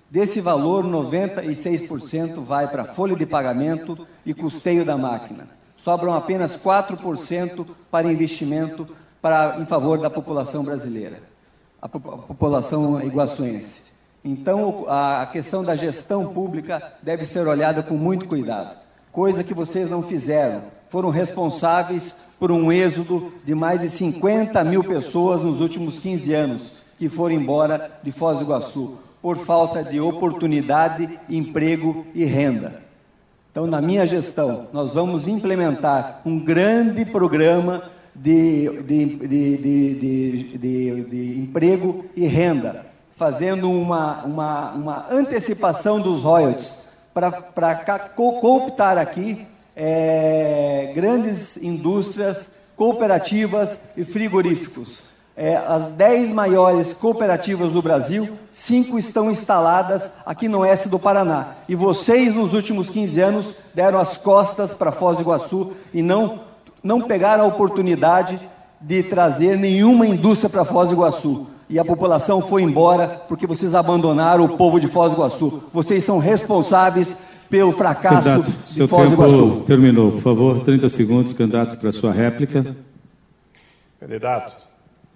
Desse 0.10 0.40
valor, 0.40 0.86
96% 0.86 2.42
vai 2.44 2.68
para 2.68 2.86
folha 2.86 3.16
de 3.16 3.26
pagamento 3.26 4.08
e 4.26 4.34
custeio 4.34 4.86
da 4.86 4.98
máquina 4.98 5.56
sobram 5.86 6.16
apenas 6.16 6.58
4% 6.58 7.68
para 7.92 8.12
investimento 8.12 8.88
para, 9.22 9.58
em 9.60 9.68
favor 9.68 10.00
da 10.00 10.10
população 10.10 10.64
brasileira, 10.64 11.20
a, 11.80 11.88
população 11.88 13.00
iguaçuense. 13.02 13.86
Então, 14.24 14.86
a 14.90 15.30
questão 15.32 15.64
da 15.64 15.76
gestão 15.76 16.34
pública 16.34 16.82
deve 17.04 17.28
ser 17.28 17.48
olhada 17.48 17.84
com 17.84 17.96
muito 17.96 18.28
cuidado, 18.28 18.76
coisa 19.12 19.44
que 19.44 19.54
vocês 19.54 19.88
não 19.88 20.02
fizeram. 20.02 20.64
Foram 20.90 21.12
responsáveis 21.12 22.16
por 22.40 22.52
um 22.52 22.72
êxodo 22.72 23.34
de 23.46 23.56
mais 23.56 23.82
de 23.82 23.90
50 23.90 24.64
mil 24.64 24.84
pessoas 24.84 25.42
nos 25.42 25.62
últimos 25.62 26.00
15 26.00 26.34
anos 26.34 26.76
que 26.98 27.10
foram 27.10 27.36
embora 27.36 27.92
de 28.02 28.12
Foz 28.12 28.38
do 28.38 28.44
Iguaçu, 28.44 28.98
por 29.22 29.38
falta 29.38 29.84
de 29.84 30.00
oportunidade, 30.00 31.20
emprego 31.30 32.06
e 32.14 32.24
renda. 32.24 32.82
Então, 33.52 33.66
na 33.66 33.82
minha 33.82 34.06
gestão, 34.06 34.68
nós 34.72 34.92
vamos 34.92 35.28
implementar 35.28 36.22
um 36.26 36.40
grande 36.40 37.06
programa 37.06 37.84
de, 38.14 38.70
de, 38.84 39.16
de, 39.28 40.58
de 40.58 41.40
emprego 41.40 42.06
e 42.16 42.26
renda, 42.26 42.86
fazendo 43.16 43.70
uma, 43.72 44.24
uma, 44.24 44.72
uma 44.72 45.06
antecipação 45.12 46.00
dos 46.00 46.24
royalties 46.24 46.76
para 47.14 48.00
cooptar 48.10 48.98
aqui 48.98 49.48
é, 49.76 50.92
grandes 50.96 51.58
indústrias, 51.58 52.48
cooperativas 52.76 53.78
e 53.96 54.04
frigoríficos 54.04 55.16
é, 55.38 55.58
as 55.58 55.88
10 55.88 56.32
maiores 56.32 56.94
cooperativas 56.94 57.74
do 57.74 57.82
Brasil, 57.82 58.30
cinco 58.52 58.98
estão 58.98 59.30
instaladas 59.30 60.10
aqui 60.26 60.48
no 60.48 60.60
oeste 60.60 60.88
do 60.88 60.98
Paraná. 60.98 61.56
E 61.68 61.76
vocês, 61.76 62.34
nos 62.34 62.54
últimos 62.54 62.90
15 62.90 63.20
anos, 63.20 63.56
deram 63.74 64.00
as 64.00 64.16
costas 64.16 64.74
para 64.74 64.94
Foz 64.94 65.18
do 65.18 65.24
Iguaçu 65.24 65.74
e 65.94 66.02
não, 66.02 66.40
não 66.82 67.02
pegaram 67.02 67.44
a 67.44 67.48
oportunidade 67.48 68.40
de 68.80 69.04
trazer 69.04 69.58
nenhuma 69.58 70.08
indústria 70.08 70.50
para 70.50 70.64
Foz 70.64 70.88
do 70.88 70.96
Iguaçu. 70.96 71.48
E 71.68 71.80
a 71.80 71.84
população 71.84 72.42
foi 72.42 72.62
embora 72.62 73.22
porque 73.28 73.48
vocês 73.48 73.74
abandonaram 73.74 74.46
o 74.46 74.56
povo 74.56 74.80
de 74.80 74.88
Foz 74.88 75.12
do 75.12 75.18
Iguaçu. 75.18 75.64
Vocês 75.74 76.04
são 76.04 76.18
responsáveis 76.18 77.10
pelo 77.50 77.72
fracasso 77.72 78.26
candidato, 78.26 78.52
de 78.52 78.74
seu 78.74 78.88
Foz 78.88 79.10
do 79.10 79.14
Iguaçu. 79.16 79.64
Terminou, 79.66 80.12
por 80.12 80.22
favor, 80.22 80.62
30 80.62 80.90
segundos, 80.90 81.34
candidato, 81.34 81.78
para 81.78 81.90
a 81.90 81.94
sua 81.94 82.12
réplica. 82.12 82.76
Candidato, 84.00 84.56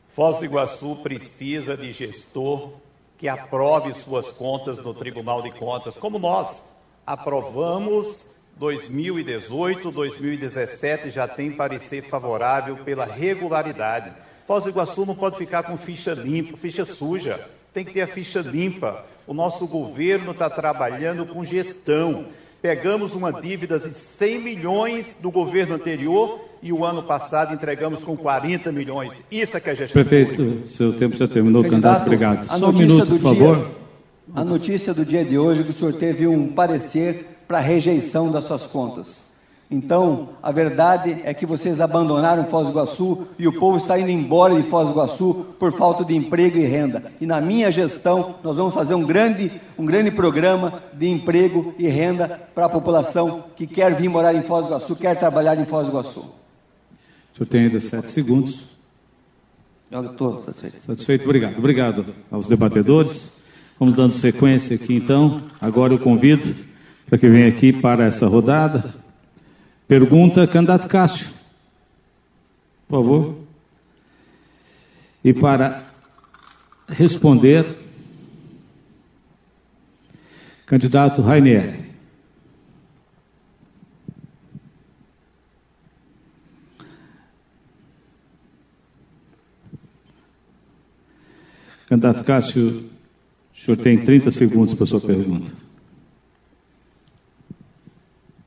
Foz 0.10 0.38
do 0.38 0.46
Iguaçu 0.46 0.96
precisa 0.98 1.78
de 1.78 1.92
gestor 1.92 2.74
que 3.18 3.28
aprove 3.28 3.94
suas 3.94 4.28
contas 4.28 4.80
no 4.80 4.94
Tribunal 4.94 5.42
de 5.42 5.52
Contas, 5.52 5.98
como 5.98 6.18
nós 6.18 6.62
aprovamos 7.06 8.26
2018, 8.58 9.90
2017 9.90 11.10
já 11.10 11.28
tem 11.28 11.52
parecer 11.52 12.04
favorável 12.04 12.78
pela 12.78 13.06
regularidade. 13.06 14.14
Foz 14.46 14.64
do 14.64 14.70
Iguaçu 14.70 15.06
não 15.06 15.16
pode 15.16 15.38
ficar 15.38 15.64
com 15.64 15.78
ficha 15.78 16.14
limpa, 16.14 16.58
ficha 16.58 16.86
suja. 16.86 17.48
Tem 17.74 17.86
que 17.86 17.94
ter 17.94 18.02
a 18.02 18.08
ficha 18.08 18.42
limpa. 18.42 19.06
O 19.30 19.34
nosso 19.36 19.68
governo 19.68 20.32
está 20.32 20.50
trabalhando 20.50 21.24
com 21.24 21.44
gestão. 21.44 22.26
Pegamos 22.64 23.14
uma 23.14 23.32
dívida 23.32 23.78
de 23.78 23.92
100 23.92 24.40
milhões 24.40 25.16
do 25.22 25.30
governo 25.30 25.76
anterior 25.76 26.42
e 26.64 26.74
o 26.74 26.84
ano 26.84 27.04
passado 27.04 27.54
entregamos 27.54 28.04
com 28.04 28.18
40 28.18 28.72
milhões. 28.72 29.14
Isso 29.30 29.56
é 29.56 29.60
que 29.60 29.70
é 29.70 29.76
gestão 29.76 30.02
Prefeito, 30.02 30.36
pública. 30.36 30.66
seu 30.66 30.94
tempo 30.94 31.16
já 31.16 31.28
terminou, 31.28 31.62
candidato, 31.62 32.08
obrigado. 32.08 32.44
Só 32.44 32.70
um 32.70 32.74
minuto, 32.74 33.06
por 33.06 33.20
dia, 33.20 33.20
favor. 33.20 33.72
A 34.34 34.44
notícia 34.44 34.96
do 34.96 35.06
dia 35.06 35.24
de 35.24 35.38
hoje 35.38 35.62
é 35.62 35.64
que 35.64 35.70
o 35.70 35.76
senhor 35.76 35.94
teve 35.94 36.26
um 36.26 36.48
parecer 36.48 37.44
para 37.48 37.60
rejeição 37.60 38.32
das 38.32 38.46
suas 38.46 38.64
contas. 38.64 39.22
Então, 39.72 40.30
a 40.42 40.52
verdade 40.52 41.18
é 41.24 41.32
que 41.32 41.46
vocês 41.46 41.80
abandonaram 41.80 42.46
Foz 42.46 42.66
do 42.66 42.72
Iguaçu 42.72 43.28
e 43.38 43.48
o 43.48 43.54
povo 43.54 43.78
está 43.78 44.00
indo 44.00 44.10
embora 44.10 44.56
de 44.56 44.64
Foz 44.64 44.88
do 44.88 44.94
Iguaçu 44.94 45.46
por 45.60 45.72
falta 45.74 46.04
de 46.04 46.16
emprego 46.16 46.58
e 46.58 46.66
renda. 46.66 47.12
E 47.22 47.26
na 47.28 47.40
minha 47.40 47.70
gestão, 47.70 48.36
nós 48.44 48.58
vamos 48.58 48.74
fazer 48.74 48.96
um 48.96 49.06
grande, 49.06 49.52
um 49.78 49.86
grande 49.86 50.10
programa 50.10 50.82
de 50.94 51.08
emprego 51.08 51.76
e 51.78 51.88
renda 51.88 52.42
para 52.56 52.66
a 52.66 52.70
população 52.70 53.44
que 53.56 53.68
quer 53.68 53.94
vir 53.94 54.10
morar 54.10 54.34
em 54.34 54.42
Foz 54.42 54.66
do 54.66 54.72
Iguaçu, 54.72 54.96
quer 54.96 55.20
trabalhar 55.20 55.56
em 55.60 55.66
Foz 55.66 55.86
do 55.86 55.92
Iguaçu. 55.92 56.22
O 56.22 57.38
senhor 57.38 57.48
tem 57.48 57.62
ainda 57.66 57.80
sete 57.80 58.10
segundos. 58.10 58.64
Eu 59.92 60.04
estou 60.04 60.42
satisfeito. 60.42 60.82
Satisfeito, 60.82 61.26
obrigado. 61.26 61.58
Obrigado 61.60 62.06
aos 62.32 62.48
debatedores. 62.48 63.32
Vamos 63.80 63.94
dando 63.94 64.14
sequência 64.14 64.76
aqui, 64.76 64.96
então. 64.96 65.44
Agora 65.62 65.94
eu 65.94 66.00
convido 66.00 66.56
para 67.08 67.20
que 67.20 67.30
venha 67.30 67.48
aqui 67.48 67.72
para 67.72 68.06
essa 68.06 68.26
rodada 68.26 68.98
Pergunta, 69.90 70.46
candidato 70.46 70.88
Cássio. 70.88 71.32
Por 72.88 72.98
favor. 72.98 73.40
E 75.24 75.34
para 75.34 75.84
responder, 76.88 77.66
candidato 80.68 81.24
Rainier. 81.24 81.90
Candidato 91.88 92.24
Cássio, 92.24 92.92
o 93.52 93.60
senhor 93.60 93.78
tem 93.78 93.98
30 93.98 94.30
segundos 94.30 94.76
para 94.76 94.84
a 94.84 94.88
sua 94.88 95.02
pergunta. 95.02 95.69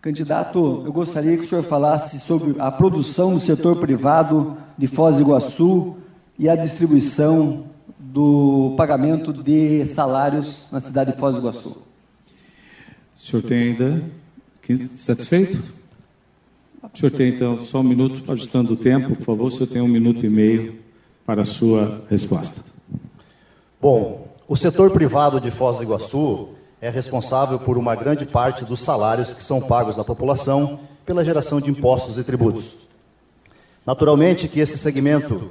Candidato, 0.03 0.83
eu 0.85 0.93
gostaria 0.93 1.37
que 1.37 1.45
o 1.45 1.49
senhor 1.49 1.63
falasse 1.63 2.19
sobre 2.19 2.57
a 2.59 2.73
produção 2.73 3.35
do 3.35 3.39
setor 3.39 3.77
privado 3.77 4.59
de 4.77 4.89
Foz 4.89 5.15
do 5.15 5.23
Iguaçu 5.23 5.97
e 6.37 6.49
a 6.49 6.57
distribuição 6.57 7.67
do 8.01 8.75
pagamento 8.77 9.33
de 9.33 9.87
salários 9.87 10.65
na 10.73 10.81
cidade 10.81 11.13
de 11.13 11.19
Foz 11.19 11.37
do 11.37 11.41
Iguaçu. 11.41 11.69
O 11.69 13.19
senhor 13.19 13.43
tem 13.45 13.59
ainda 13.63 14.03
15, 14.63 14.99
satisfeito? 14.99 15.63
O 16.93 16.99
senhor 16.99 17.13
tem 17.13 17.29
então 17.29 17.61
só 17.61 17.79
um 17.79 17.85
minuto, 17.85 18.33
ajustando 18.33 18.73
o 18.73 18.77
tempo, 18.77 19.15
por 19.15 19.25
favor, 19.25 19.47
o 19.47 19.51
senhor 19.51 19.69
tem 19.69 19.81
um 19.81 19.87
minuto 19.87 20.27
e 20.27 20.29
meio 20.29 20.81
para 21.25 21.43
a 21.43 21.45
sua 21.45 22.03
resposta. 22.11 22.61
Bom, 23.81 24.27
o 24.49 24.57
setor 24.57 24.91
privado 24.91 25.41
de 25.41 25.53
Foz 25.53 25.77
do 25.77 25.85
Iguaçu 25.85 26.49
é 26.83 26.91
responsável 26.91 27.61
por 27.61 27.79
uma 27.79 27.95
grande 27.95 28.27
parte 28.27 28.65
dos 28.65 28.81
salários 28.81 29.33
que 29.33 29.41
são 29.41 29.61
pagos 29.61 29.95
da 29.95 30.03
população 30.03 30.81
pela 31.07 31.25
geração 31.25 31.61
de 31.61 31.71
impostos 31.71 32.19
e 32.19 32.25
tributos. 32.25 32.75
Naturalmente 33.87 34.49
que 34.49 34.59
esse 34.59 34.77
segmento, 34.77 35.49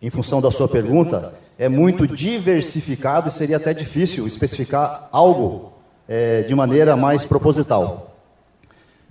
em 0.00 0.08
função 0.08 0.40
da 0.40 0.50
sua 0.50 0.66
pergunta, 0.66 1.34
é 1.58 1.68
muito 1.68 2.06
diversificado 2.08 3.28
e 3.28 3.30
seria 3.30 3.58
até 3.58 3.74
difícil 3.74 4.26
especificar 4.26 5.06
algo 5.12 5.74
é, 6.08 6.42
de 6.44 6.54
maneira 6.54 6.96
mais 6.96 7.26
proposital. 7.26 8.16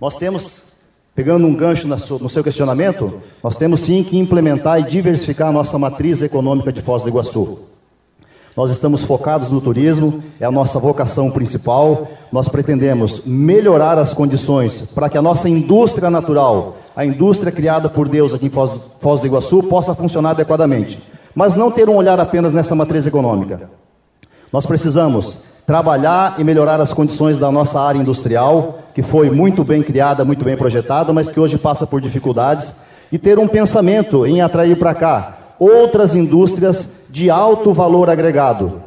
Nós 0.01 0.17
temos, 0.17 0.63
pegando 1.13 1.45
um 1.45 1.53
gancho 1.53 1.87
no 1.87 2.29
seu 2.29 2.43
questionamento, 2.43 3.21
nós 3.43 3.57
temos 3.57 3.81
sim 3.81 4.03
que 4.03 4.17
implementar 4.17 4.79
e 4.79 4.89
diversificar 4.89 5.49
a 5.49 5.51
nossa 5.51 5.77
matriz 5.77 6.23
econômica 6.23 6.73
de 6.73 6.81
Foz 6.81 7.03
do 7.03 7.09
Iguaçu. 7.09 7.68
Nós 8.59 8.71
estamos 8.71 9.05
focados 9.05 9.49
no 9.49 9.61
turismo, 9.61 10.21
é 10.37 10.43
a 10.45 10.51
nossa 10.51 10.77
vocação 10.79 11.31
principal. 11.31 12.09
Nós 12.29 12.49
pretendemos 12.49 13.21
melhorar 13.25 13.97
as 13.97 14.13
condições 14.13 14.81
para 14.93 15.07
que 15.07 15.17
a 15.17 15.21
nossa 15.21 15.47
indústria 15.47 16.09
natural, 16.09 16.75
a 16.93 17.05
indústria 17.05 17.53
criada 17.53 17.87
por 17.87 18.09
Deus 18.09 18.33
aqui 18.33 18.47
em 18.47 18.49
Foz, 18.49 18.71
Foz 18.99 19.21
do 19.21 19.27
Iguaçu, 19.27 19.63
possa 19.63 19.95
funcionar 19.95 20.31
adequadamente. 20.31 21.01
Mas 21.33 21.55
não 21.55 21.71
ter 21.71 21.87
um 21.87 21.95
olhar 21.95 22.19
apenas 22.19 22.51
nessa 22.51 22.75
matriz 22.75 23.05
econômica. 23.05 23.71
Nós 24.51 24.65
precisamos 24.65 25.37
trabalhar 25.65 26.35
e 26.37 26.43
melhorar 26.43 26.81
as 26.81 26.93
condições 26.93 27.39
da 27.39 27.49
nossa 27.49 27.79
área 27.79 27.99
industrial, 27.99 28.79
que 28.93 29.01
foi 29.01 29.29
muito 29.29 29.63
bem 29.63 29.81
criada, 29.81 30.25
muito 30.25 30.43
bem 30.43 30.57
projetada, 30.57 31.13
mas 31.13 31.29
que 31.29 31.39
hoje 31.39 31.57
passa 31.57 31.87
por 31.87 32.01
dificuldades, 32.01 32.75
e 33.09 33.17
ter 33.17 33.39
um 33.39 33.47
pensamento 33.47 34.27
em 34.27 34.41
atrair 34.41 34.77
para 34.77 34.93
cá 34.93 35.38
outras 35.59 36.15
indústrias 36.15 36.87
de 37.09 37.29
alto 37.29 37.73
valor 37.73 38.09
agregado. 38.09 38.81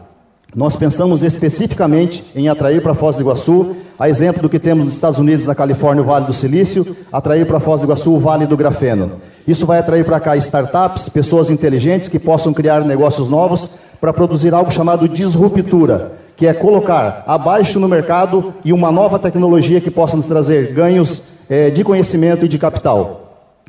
Nós 0.55 0.77
pensamos 0.77 1.23
especificamente 1.23 2.25
em 2.35 2.49
atrair 2.49 2.83
para 2.83 2.95
Foz 2.95 3.17
do 3.17 3.23
Iguaçu, 3.23 3.77
a 3.99 4.09
exemplo 4.09 4.43
do 4.43 4.51
que 4.51 4.59
temos 4.59 4.85
nos 4.85 4.95
Estados 4.95 5.19
Unidos, 5.19 5.47
na 5.47 5.55
Califórnia, 5.55 6.03
o 6.03 6.07
Vale 6.07 6.27
do 6.27 6.35
Silício, 6.35 6.97
atrair 7.11 7.47
para 7.47 7.61
Foz 7.61 7.81
do 7.81 7.87
Iguaçu 7.87 8.13
o 8.13 8.19
Vale 8.19 8.47
do 8.47 8.57
Grafeno. 8.57 9.13
Isso 9.47 9.65
vai 9.65 9.79
atrair 9.79 10.05
para 10.05 10.21
cá 10.21 10.37
startups, 10.37 11.09
pessoas 11.09 11.49
inteligentes 11.49 12.09
que 12.09 12.19
possam 12.19 12.53
criar 12.53 12.85
negócios 12.85 13.29
novos 13.29 13.67
para 13.99 14.13
produzir 14.13 14.53
algo 14.53 14.71
chamado 14.71 15.09
disruptura, 15.09 16.13
que 16.37 16.47
é 16.47 16.53
colocar 16.53 17.25
abaixo 17.27 17.81
no 17.81 17.89
mercado 17.89 18.53
e 18.65 18.73
uma 18.73 18.93
nova 18.93 19.19
tecnologia 19.19 19.81
que 19.81 19.91
possa 19.91 20.17
nos 20.17 20.27
trazer 20.27 20.73
ganhos 20.75 21.23
eh, 21.49 21.71
de 21.71 21.83
conhecimento 21.83 22.45
e 22.45 22.49
de 22.49 22.59
capital. 22.59 23.22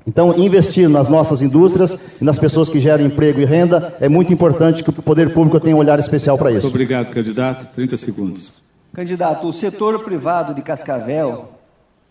Então, 0.05 0.37
investir 0.37 0.89
nas 0.89 1.07
nossas 1.07 1.41
indústrias 1.41 1.97
e 2.19 2.23
nas 2.23 2.37
pessoas 2.37 2.67
que 2.69 2.79
geram 2.79 3.05
emprego 3.05 3.39
e 3.39 3.45
renda 3.45 3.95
é 4.01 4.09
muito 4.09 4.33
importante 4.33 4.83
que 4.83 4.89
o 4.89 4.93
poder 4.93 5.33
público 5.33 5.59
tenha 5.59 5.75
um 5.75 5.79
olhar 5.79 5.97
especial 5.97 6.37
para 6.37 6.51
isso. 6.51 6.63
Muito 6.63 6.73
obrigado, 6.73 7.11
candidato. 7.11 7.73
30 7.73 7.97
segundos. 7.97 8.51
Candidato, 8.93 9.47
o 9.47 9.53
setor 9.53 10.03
privado 10.03 10.53
de 10.53 10.61
Cascavel 10.61 11.49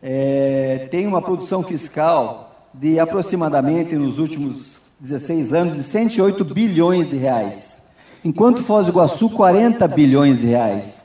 é, 0.02 0.88
tem 0.90 1.06
uma 1.06 1.20
produção 1.20 1.62
fiscal 1.62 2.68
de 2.75 2.99
aproximadamente, 2.99 3.94
nos 3.94 4.18
últimos 4.18 4.80
16 4.99 5.52
anos, 5.52 5.76
de 5.76 5.82
108 5.82 6.44
bilhões 6.44 7.11
de 7.11 7.16
reais. 7.16 7.76
Enquanto 8.25 8.62
Foz 8.62 8.87
do 8.87 8.92
Iguaçu, 8.92 9.28
40 9.30 9.87
bilhões 9.88 10.40
de 10.40 10.46
reais. 10.46 11.04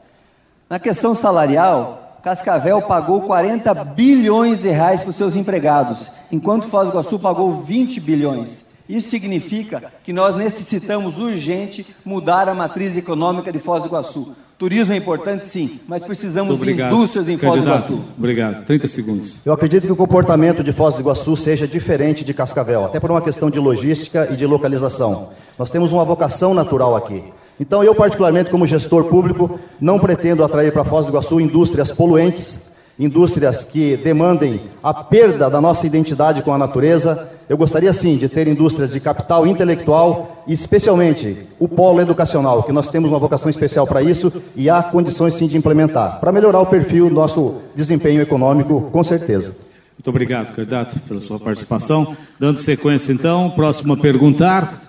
Na 0.70 0.79
questão 0.79 1.13
salarial, 1.13 2.07
Cascavel 2.27 2.81
pagou 2.81 3.22
40 3.22 3.74
bilhões 3.74 4.60
de 4.60 4.67
reais 4.67 5.01
para 5.01 5.12
os 5.12 5.15
seus 5.15 5.34
empregados 5.34 6.12
enquanto 6.29 6.67
Foz 6.67 6.89
do 6.89 6.91
Iguaçu 6.91 7.17
pagou 7.17 7.63
20 7.63 8.01
bilhões. 8.01 8.65
Isso 8.89 9.10
significa 9.10 9.93
que 10.03 10.12
nós 10.12 10.36
necessitamos 10.36 11.17
urgente 11.17 11.88
mudar 12.03 12.50
a 12.50 12.53
matriz 12.53 12.98
econômica 12.98 13.50
de 13.50 13.60
Foz 13.60 13.84
do 13.84 13.88
Iguaçu. 13.88 14.34
Turismo 14.57 14.91
é 14.91 14.98
importante, 14.98 15.46
sim, 15.46 15.79
mas 15.88 16.03
precisamos 16.03 16.60
de 16.60 16.72
indústrias 16.74 17.29
em 17.29 17.38
Foz 17.38 17.62
do 17.62 17.69
Iguaçu. 17.69 18.01
Obrigado. 18.17 18.65
30 18.65 18.88
segundos. 18.89 19.39
Eu 19.46 19.53
acredito 19.53 19.86
que 19.86 19.93
o 19.93 19.96
comportamento 19.96 20.62
de 20.62 20.74
Foz 20.74 20.96
do 20.96 21.00
Iguaçu 21.00 21.38
seja 21.38 21.65
diferente 21.65 22.25
de 22.25 22.34
Cascavel, 22.34 22.84
até 22.84 23.00
por 23.00 23.10
uma 23.10 23.22
questão 23.22 23.50
de 23.50 23.57
logística 23.57 24.27
e 24.29 24.36
de 24.36 24.46
localização. 24.46 25.29
Nós 25.57 25.72
temos 25.72 25.93
uma 25.93 26.03
vocação 26.03 26.53
natural 26.53 26.93
aqui. 26.93 27.24
Então, 27.60 27.84
eu, 27.84 27.96
particularmente, 27.96 28.50
como 28.50 28.68
gestor 28.68 29.06
público, 29.06 29.60
não 29.80 29.98
pretendo 30.00 30.44
atrair 30.44 30.72
para 30.72 30.84
Foz 30.84 31.06
do 31.06 31.12
Iguaçu 31.12 31.40
indústrias 31.40 31.92
poluentes, 31.92 32.60
indústrias 33.00 33.64
que 33.64 33.98
demandem 33.98 34.62
a 34.82 34.94
perda 34.94 35.50
da 35.50 35.62
nossa 35.62 35.86
identidade 35.86 36.41
com 36.41 36.54
a 36.54 36.58
natureza. 36.58 37.30
Eu 37.48 37.58
gostaria 37.58 37.93
sim 37.93 38.17
de 38.17 38.28
ter 38.28 38.48
indústrias 38.48 38.91
de 38.91 39.00
capital 39.00 39.46
intelectual 39.46 40.43
especialmente 40.48 41.38
o 41.60 41.67
polo 41.67 42.02
educacional, 42.02 42.63
que 42.63 42.72
nós 42.72 42.88
temos 42.88 43.12
uma 43.12 43.20
vocação 43.20 43.50
especial 43.50 43.86
para 43.86 44.02
isso 44.02 44.32
e 44.56 44.70
há 44.70 44.82
condições 44.82 45.34
sim 45.34 45.48
de 45.48 45.58
implementar, 45.58 46.20
para 46.20 46.32
melhorar 46.32 46.62
o 46.62 46.65
perfil 46.65 47.10
do 47.10 47.15
nosso 47.15 47.56
desempenho 47.76 48.22
econômico, 48.22 48.89
com 48.91 49.04
certeza. 49.04 49.54
Muito 49.98 50.10
obrigado, 50.10 50.54
candidato, 50.54 51.00
pela 51.02 51.20
sua 51.20 51.39
participação. 51.39 52.15
Dando 52.39 52.58
sequência 52.58 53.12
então, 53.12 53.50
próximo 53.50 53.93
a 53.93 53.98
perguntar. 53.98 54.87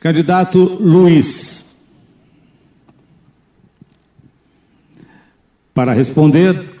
Candidato 0.00 0.58
Luiz. 0.80 1.62
Para 5.74 5.92
responder, 5.92 6.74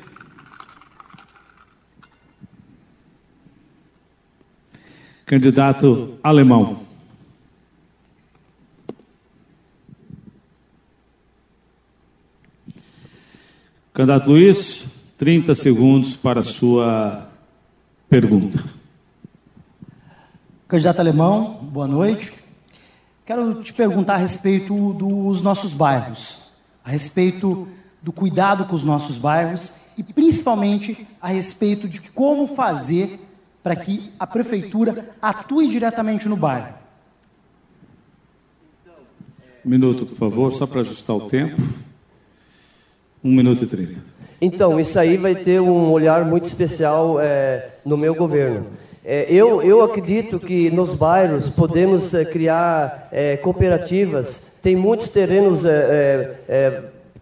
candidato 5.26 6.18
alemão. 6.22 6.86
Candidato 13.92 14.30
Luiz, 14.30 14.86
30 15.18 15.54
segundos 15.54 16.16
para 16.16 16.40
a 16.40 16.42
sua 16.42 17.28
pergunta. 18.08 18.64
Candidato 20.66 21.00
alemão, 21.00 21.68
boa 21.70 21.86
noite. 21.86 22.39
Quero 23.30 23.62
te 23.62 23.72
perguntar 23.72 24.14
a 24.14 24.16
respeito 24.16 24.92
dos 24.92 25.40
nossos 25.40 25.72
bairros, 25.72 26.40
a 26.84 26.90
respeito 26.90 27.68
do 28.02 28.10
cuidado 28.10 28.64
com 28.64 28.74
os 28.74 28.82
nossos 28.82 29.18
bairros 29.18 29.72
e 29.96 30.02
principalmente 30.02 31.06
a 31.22 31.28
respeito 31.28 31.88
de 31.88 32.00
como 32.00 32.48
fazer 32.48 33.20
para 33.62 33.76
que 33.76 34.10
a 34.18 34.26
prefeitura 34.26 35.10
atue 35.22 35.68
diretamente 35.68 36.28
no 36.28 36.34
bairro. 36.34 36.74
Um 39.64 39.70
minuto, 39.70 40.06
por 40.06 40.16
favor, 40.16 40.52
só 40.52 40.66
para 40.66 40.80
ajustar 40.80 41.14
o 41.14 41.28
tempo. 41.28 41.62
Um 43.22 43.32
minuto 43.32 43.62
e 43.62 43.66
trinta. 43.68 44.02
Então, 44.40 44.80
isso 44.80 44.98
aí 44.98 45.16
vai 45.16 45.36
ter 45.36 45.60
um 45.60 45.92
olhar 45.92 46.24
muito 46.24 46.46
especial 46.46 47.20
é, 47.20 47.76
no 47.84 47.96
meu 47.96 48.12
governo. 48.12 48.66
É, 49.04 49.26
eu, 49.28 49.62
eu 49.62 49.82
acredito 49.82 50.38
que 50.38 50.70
nos 50.70 50.94
bairros 50.94 51.48
podemos 51.48 52.12
é, 52.12 52.24
criar 52.24 53.08
é, 53.10 53.36
cooperativas. 53.36 54.40
Tem 54.62 54.76
muitos 54.76 55.08
terrenos 55.08 55.60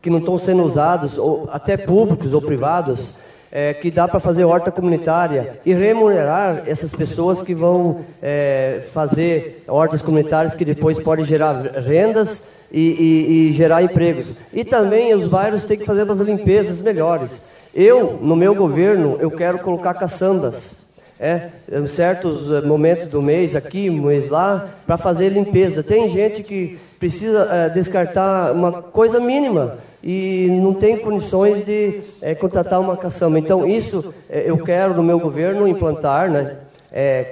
que 0.03 0.11
não 0.11 0.19
estão 0.19 0.39
sendo 0.39 0.65
usados, 0.65 1.17
ou 1.17 1.49
até 1.53 1.77
públicos 1.77 2.33
ou 2.33 2.43
privados, 2.43 3.13
é, 3.51 3.73
que 3.73 3.91
dá 3.91 4.07
para 4.07 4.21
fazer 4.21 4.45
horta 4.45 4.71
comunitária 4.71 5.59
e 5.65 5.73
remunerar 5.73 6.65
essas 6.67 6.93
pessoas 6.93 7.41
que 7.41 7.55
vão 7.55 8.01
é, 8.23 8.83
fazer 8.93 9.65
hortas 9.67 10.03
comunitárias 10.03 10.55
que 10.55 10.65
depois 10.65 10.99
podem 10.99 11.25
gerar 11.25 11.55
rendas 11.63 12.43
e, 12.71 12.81
e, 12.81 13.49
e, 13.49 13.53
gerar 13.53 13.83
empregos. 13.83 14.35
E 14.53 14.65
também 14.65 15.15
os 15.15 15.27
bairros 15.27 15.65
têm 15.65 15.79
que 15.79 15.87
fazer 15.87 16.11
as 16.11 16.19
limpezas 16.19 16.79
melhores. 16.79 17.31
Eu, 17.75 18.19
no 18.21 18.37
meu 18.37 18.55
governo, 18.55 19.17
eu 19.21 19.31
quero 19.31 19.61
colocar 19.61 19.95
caçambas. 19.95 20.78
É, 21.21 21.49
em 21.73 21.87
certos 21.89 22.49
eh, 22.53 22.61
momentos 22.65 23.09
do 23.09 23.21
mês 23.21 23.57
aqui, 23.57 23.91
mês 23.91 24.29
lá, 24.29 24.71
para 24.87 24.97
fazer 24.97 25.31
limpeza. 25.31 25.83
Tem 25.83 26.09
gente 26.09 26.45
que 26.45 26.79
precisa 26.99 27.49
é, 27.51 27.69
descartar 27.71 28.53
uma 28.53 28.83
coisa 28.83 29.19
mínima 29.19 29.79
e 30.03 30.47
não 30.63 30.73
tem 30.73 30.97
condições 30.97 31.65
de 31.65 32.03
é, 32.23 32.37
contratar 32.37 32.81
uma 32.81 32.97
caçamba. 32.97 33.37
Então, 33.39 33.67
isso 33.67 34.15
eu 34.31 34.59
quero 34.59 34.95
no 34.95 35.03
meu 35.03 35.19
governo 35.19 35.67
implantar 35.67 36.31
né, 36.31 36.57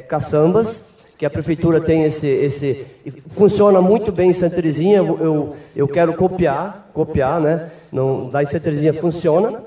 caçambas, 0.08 0.80
que 1.16 1.24
a 1.24 1.30
prefeitura 1.30 1.80
tem 1.80 2.02
esse, 2.02 2.26
esse. 2.26 2.86
Funciona 3.30 3.80
muito 3.80 4.12
bem 4.12 4.30
em 4.30 4.32
Santa 4.32 4.56
Terezinha, 4.56 4.98
eu, 4.98 5.56
eu 5.74 5.88
quero 5.88 6.12
copiar, 6.14 6.90
copiar, 6.92 7.40
né? 7.40 7.70
Não, 7.90 8.30
lá 8.30 8.42
em 8.42 8.46
Santa 8.46 8.64
Terezinha 8.64 8.92
funciona. 8.92 9.64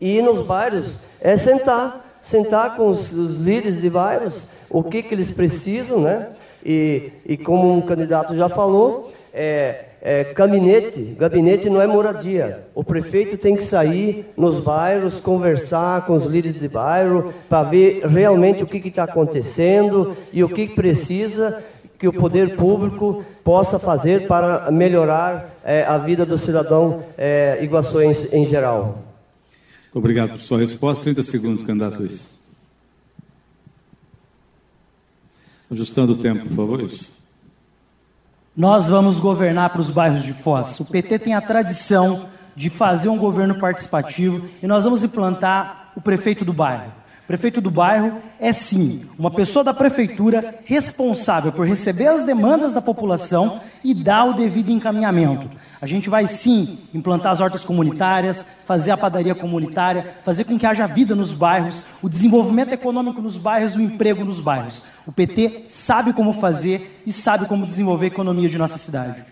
E 0.00 0.20
nos 0.22 0.46
bairros 0.46 0.96
é 1.20 1.36
sentar, 1.36 2.09
sentar 2.20 2.76
com 2.76 2.88
os, 2.88 3.12
os 3.12 3.38
líderes 3.38 3.80
de 3.80 3.90
bairros, 3.90 4.44
o 4.68 4.82
que, 4.82 5.02
que 5.02 5.14
eles 5.14 5.30
precisam, 5.30 6.00
né? 6.00 6.28
E, 6.64 7.10
e 7.24 7.36
como 7.36 7.72
um 7.72 7.80
candidato 7.80 8.36
já 8.36 8.48
falou, 8.48 9.12
é, 9.32 9.84
é, 10.02 10.24
gabinete, 10.34 11.16
gabinete 11.18 11.68
não 11.68 11.80
é 11.80 11.86
moradia. 11.86 12.64
O 12.74 12.82
prefeito 12.82 13.36
tem 13.36 13.56
que 13.56 13.62
sair 13.62 14.26
nos 14.36 14.60
bairros, 14.60 15.20
conversar 15.20 16.06
com 16.06 16.14
os 16.14 16.24
líderes 16.24 16.60
de 16.60 16.68
bairro, 16.68 17.32
para 17.48 17.64
ver 17.64 18.06
realmente 18.06 18.62
o 18.62 18.66
que 18.66 18.86
está 18.88 19.04
acontecendo 19.04 20.16
e 20.32 20.42
o 20.42 20.48
que 20.48 20.68
precisa 20.68 21.62
que 21.98 22.08
o 22.08 22.12
poder 22.14 22.56
público 22.56 23.22
possa 23.44 23.78
fazer 23.78 24.26
para 24.26 24.70
melhorar 24.70 25.50
é, 25.62 25.84
a 25.84 25.98
vida 25.98 26.24
do 26.24 26.38
cidadão 26.38 27.02
é, 27.18 27.58
iguaçuense 27.60 28.26
em 28.32 28.46
geral. 28.46 29.09
Muito 29.90 29.98
obrigado 29.98 30.30
por 30.30 30.38
sua 30.38 30.58
resposta. 30.58 31.02
30 31.02 31.22
segundos, 31.24 31.62
candidato 31.64 31.98
Luiz. 31.98 32.22
Ajustando 35.68 36.12
o 36.12 36.16
tempo, 36.16 36.46
por 36.46 36.54
favor. 36.54 36.80
Isso. 36.80 37.10
Nós 38.56 38.86
vamos 38.86 39.18
governar 39.18 39.70
para 39.70 39.80
os 39.80 39.90
bairros 39.90 40.22
de 40.22 40.32
Foz. 40.32 40.78
O 40.78 40.84
PT 40.84 41.18
tem 41.18 41.34
a 41.34 41.40
tradição 41.40 42.28
de 42.54 42.70
fazer 42.70 43.08
um 43.08 43.18
governo 43.18 43.58
participativo 43.58 44.48
e 44.62 44.66
nós 44.66 44.84
vamos 44.84 45.02
implantar 45.02 45.92
o 45.96 46.00
prefeito 46.00 46.44
do 46.44 46.52
bairro. 46.52 46.92
O 47.30 47.38
prefeito 47.38 47.60
do 47.60 47.70
bairro 47.70 48.20
é 48.40 48.52
sim 48.52 49.02
uma 49.16 49.30
pessoa 49.30 49.62
da 49.62 49.72
prefeitura 49.72 50.58
responsável 50.64 51.52
por 51.52 51.64
receber 51.64 52.08
as 52.08 52.24
demandas 52.24 52.74
da 52.74 52.82
população 52.82 53.60
e 53.84 53.94
dar 53.94 54.24
o 54.24 54.32
devido 54.32 54.72
encaminhamento. 54.72 55.48
A 55.80 55.86
gente 55.86 56.10
vai 56.10 56.26
sim 56.26 56.80
implantar 56.92 57.30
as 57.30 57.40
hortas 57.40 57.64
comunitárias, 57.64 58.44
fazer 58.66 58.90
a 58.90 58.96
padaria 58.96 59.32
comunitária, 59.32 60.16
fazer 60.24 60.42
com 60.42 60.58
que 60.58 60.66
haja 60.66 60.88
vida 60.88 61.14
nos 61.14 61.32
bairros, 61.32 61.84
o 62.02 62.08
desenvolvimento 62.08 62.72
econômico 62.72 63.22
nos 63.22 63.36
bairros, 63.36 63.76
o 63.76 63.80
emprego 63.80 64.24
nos 64.24 64.40
bairros. 64.40 64.82
O 65.06 65.12
PT 65.12 65.62
sabe 65.66 66.12
como 66.12 66.32
fazer 66.32 67.00
e 67.06 67.12
sabe 67.12 67.46
como 67.46 67.64
desenvolver 67.64 68.06
a 68.06 68.08
economia 68.08 68.48
de 68.48 68.58
nossa 68.58 68.76
cidade. 68.76 69.24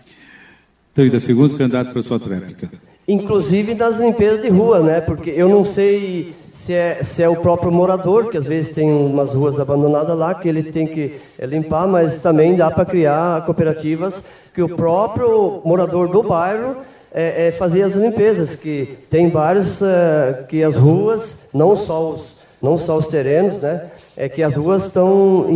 30 0.93 1.19
segundos, 1.19 1.53
candidato 1.53 1.91
para 1.91 1.99
a 1.99 2.03
sua 2.03 2.17
tréplica. 2.17 2.69
Inclusive 3.05 3.73
das 3.73 3.97
limpezas 3.97 4.41
de 4.41 4.47
rua, 4.47 4.79
né? 4.79 5.01
Porque 5.01 5.31
eu 5.31 5.49
não 5.49 5.65
sei 5.65 6.38
se 6.69 6.73
é, 6.75 7.03
se 7.03 7.23
é 7.23 7.27
o 7.27 7.37
próprio 7.37 7.71
morador, 7.71 8.29
que 8.29 8.37
às 8.37 8.45
vezes 8.45 8.71
tem 8.71 8.91
umas 8.91 9.31
ruas 9.31 9.59
abandonadas 9.59 10.15
lá, 10.15 10.35
que 10.35 10.47
ele 10.47 10.61
tem 10.61 10.85
que 10.85 11.19
é, 11.39 11.47
limpar, 11.47 11.87
mas 11.87 12.17
também 12.17 12.55
dá 12.55 12.69
para 12.69 12.85
criar 12.85 13.43
cooperativas 13.43 14.23
que 14.53 14.61
o 14.61 14.75
próprio 14.75 15.63
morador 15.65 16.09
do 16.09 16.21
bairro 16.21 16.77
é, 17.11 17.47
é 17.47 17.51
fazer 17.51 17.81
as 17.81 17.93
limpezas, 17.93 18.55
que 18.55 18.99
tem 19.09 19.31
vários 19.31 19.81
é, 19.81 20.45
que 20.47 20.63
as 20.63 20.75
ruas, 20.75 21.35
não 21.51 21.75
só 21.75 22.11
os, 22.11 22.37
não 22.61 22.77
só 22.77 22.99
os 22.99 23.07
terrenos, 23.07 23.59
né? 23.59 23.89
É 24.15 24.29
que 24.29 24.43
as 24.43 24.53
ruas 24.53 24.85
estão 24.85 25.47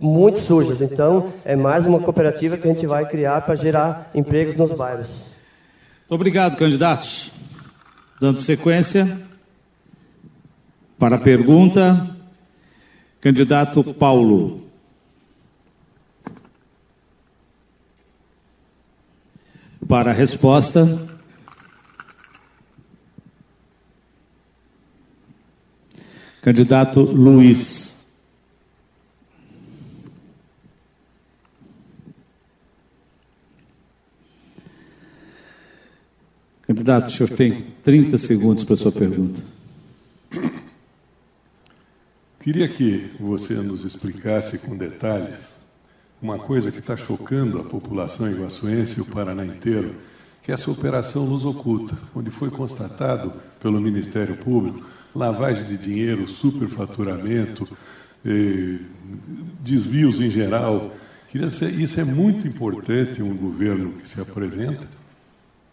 muito 0.00 0.38
sujas. 0.38 0.80
Então, 0.80 1.34
é 1.44 1.54
mais 1.54 1.84
uma 1.84 2.00
cooperativa 2.00 2.56
que 2.56 2.66
a 2.66 2.72
gente 2.72 2.86
vai 2.86 3.04
criar 3.04 3.42
para 3.42 3.56
gerar 3.56 4.10
empregos 4.14 4.56
nos 4.56 4.72
bairros. 4.72 5.08
Muito 5.08 6.14
obrigado, 6.14 6.56
candidatos. 6.56 7.30
Dando 8.18 8.40
sequência 8.40 9.31
para 11.02 11.16
a 11.16 11.18
pergunta, 11.18 12.16
candidato 13.20 13.82
Paulo. 13.92 14.62
Para 19.88 20.12
a 20.12 20.14
resposta, 20.14 20.86
candidato 26.40 27.00
Luiz. 27.00 27.96
Candidato, 36.62 37.08
o 37.08 37.10
senhor 37.10 37.30
tem 37.30 37.74
30 37.82 38.16
segundos 38.18 38.62
para 38.62 38.74
a 38.74 38.76
sua 38.76 38.92
pergunta. 38.92 39.61
Queria 42.42 42.66
que 42.66 43.08
você 43.20 43.54
nos 43.54 43.84
explicasse 43.84 44.58
com 44.58 44.76
detalhes 44.76 45.54
uma 46.20 46.40
coisa 46.40 46.72
que 46.72 46.80
está 46.80 46.96
chocando 46.96 47.60
a 47.60 47.62
população 47.62 48.28
iguaçuense 48.28 48.98
e 48.98 49.00
o 49.00 49.04
Paraná 49.04 49.46
inteiro, 49.46 49.94
que 50.42 50.50
é 50.50 50.54
essa 50.54 50.68
operação 50.68 51.24
Luz 51.24 51.44
Oculta, 51.44 51.96
onde 52.12 52.32
foi 52.32 52.50
constatado 52.50 53.32
pelo 53.60 53.80
Ministério 53.80 54.36
Público 54.38 54.84
lavagem 55.14 55.64
de 55.66 55.76
dinheiro, 55.76 56.26
superfaturamento, 56.26 57.68
eh, 58.26 58.78
desvios 59.60 60.20
em 60.20 60.28
geral. 60.28 60.96
Isso 61.78 62.00
é 62.00 62.04
muito 62.04 62.48
importante 62.48 63.22
um 63.22 63.36
governo 63.36 63.92
que 63.92 64.08
se 64.08 64.20
apresenta 64.20 64.88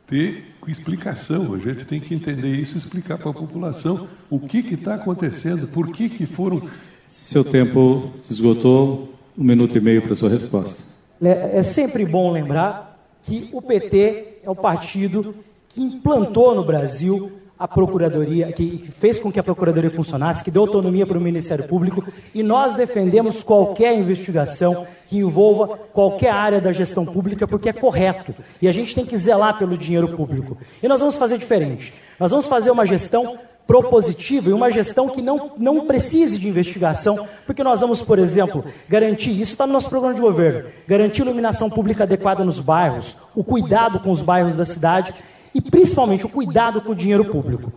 ter 0.10 0.50
explicação. 0.68 1.54
A 1.54 1.58
gente 1.58 1.86
tem 1.86 2.00
que 2.00 2.14
entender 2.14 2.50
isso 2.50 2.76
e 2.76 2.78
explicar 2.78 3.18
para 3.18 3.30
a 3.30 3.34
população 3.34 4.08
o 4.30 4.40
que 4.40 4.60
está 4.74 4.96
acontecendo, 4.96 5.68
por 5.68 5.92
que, 5.92 6.10
que 6.10 6.26
foram. 6.26 6.62
Seu 7.06 7.44
tempo 7.44 8.12
se 8.20 8.34
esgotou. 8.34 9.14
Um 9.38 9.44
minuto 9.44 9.78
e 9.78 9.82
meio 9.82 10.02
para 10.02 10.12
a 10.12 10.16
sua 10.16 10.30
resposta. 10.30 10.82
É, 11.22 11.60
é 11.60 11.64
sempre 11.64 12.06
bom 12.06 12.30
lembrar 12.30 13.00
que 13.24 13.50
o 13.54 13.62
PT 13.62 14.40
é 14.44 14.50
o 14.50 14.56
partido 14.56 15.34
que 15.70 15.82
implantou 15.82 16.54
no 16.54 16.66
Brasil 16.66 17.32
a 17.60 17.68
Procuradoria, 17.68 18.54
que 18.54 18.90
fez 19.00 19.20
com 19.20 19.30
que 19.30 19.40
a 19.40 19.44
Procuradoria 19.44 19.92
funcionasse, 19.92 20.42
que 20.42 20.50
deu 20.50 20.62
autonomia 20.62 21.06
para 21.06 21.18
o 21.18 21.22
Ministério 21.22 21.68
Público, 21.68 22.02
e 22.34 22.42
nós 22.42 22.74
defendemos 22.74 23.44
qualquer 23.44 23.94
investigação 24.00 24.88
que 25.06 25.18
envolva 25.18 25.68
qualquer 25.92 26.32
área 26.32 26.62
da 26.62 26.72
gestão 26.72 27.06
pública, 27.06 27.46
porque 27.46 27.68
é 27.68 27.74
correto. 27.74 28.34
E 28.62 28.68
a 28.68 28.72
gente 28.72 28.96
tem 28.96 29.06
que 29.06 29.18
zelar 29.18 29.58
pelo 29.58 29.78
dinheiro 29.78 30.08
público. 30.16 30.58
E 30.82 30.88
nós 30.88 31.02
vamos 31.02 31.18
fazer 31.18 31.38
diferente. 31.38 31.94
Nós 32.18 32.32
vamos 32.32 32.48
fazer 32.48 32.72
uma 32.72 32.86
gestão 32.86 33.38
propositiva 33.68 34.50
e 34.50 34.54
uma 34.54 34.72
gestão 34.72 35.10
que 35.10 35.22
não, 35.22 35.52
não 35.58 35.86
precise 35.86 36.40
de 36.40 36.48
investigação, 36.48 37.28
porque 37.46 37.64
nós 37.64 37.82
vamos, 37.82 38.02
por 38.02 38.18
exemplo, 38.18 38.64
garantir, 38.88 39.32
isso 39.40 39.52
está 39.52 39.68
no 39.68 39.74
nosso 39.74 39.90
programa 39.90 40.16
de 40.16 40.22
governo, 40.22 40.70
garantir 40.88 41.22
iluminação 41.22 41.70
pública 41.70 42.04
adequada 42.04 42.44
nos 42.44 42.60
bairros, 42.60 43.16
o 43.36 43.44
cuidado 43.44 44.00
com 44.00 44.10
os 44.10 44.24
bairros 44.24 44.56
da 44.56 44.66
cidade 44.66 45.14
e 45.54 45.62
principalmente 45.62 46.26
o 46.26 46.30
cuidado 46.30 46.82
com 46.82 46.92
o 46.92 46.96
dinheiro 46.96 47.26
público. 47.26 47.72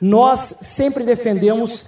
Nós 0.00 0.54
sempre 0.60 1.04
defendemos 1.04 1.86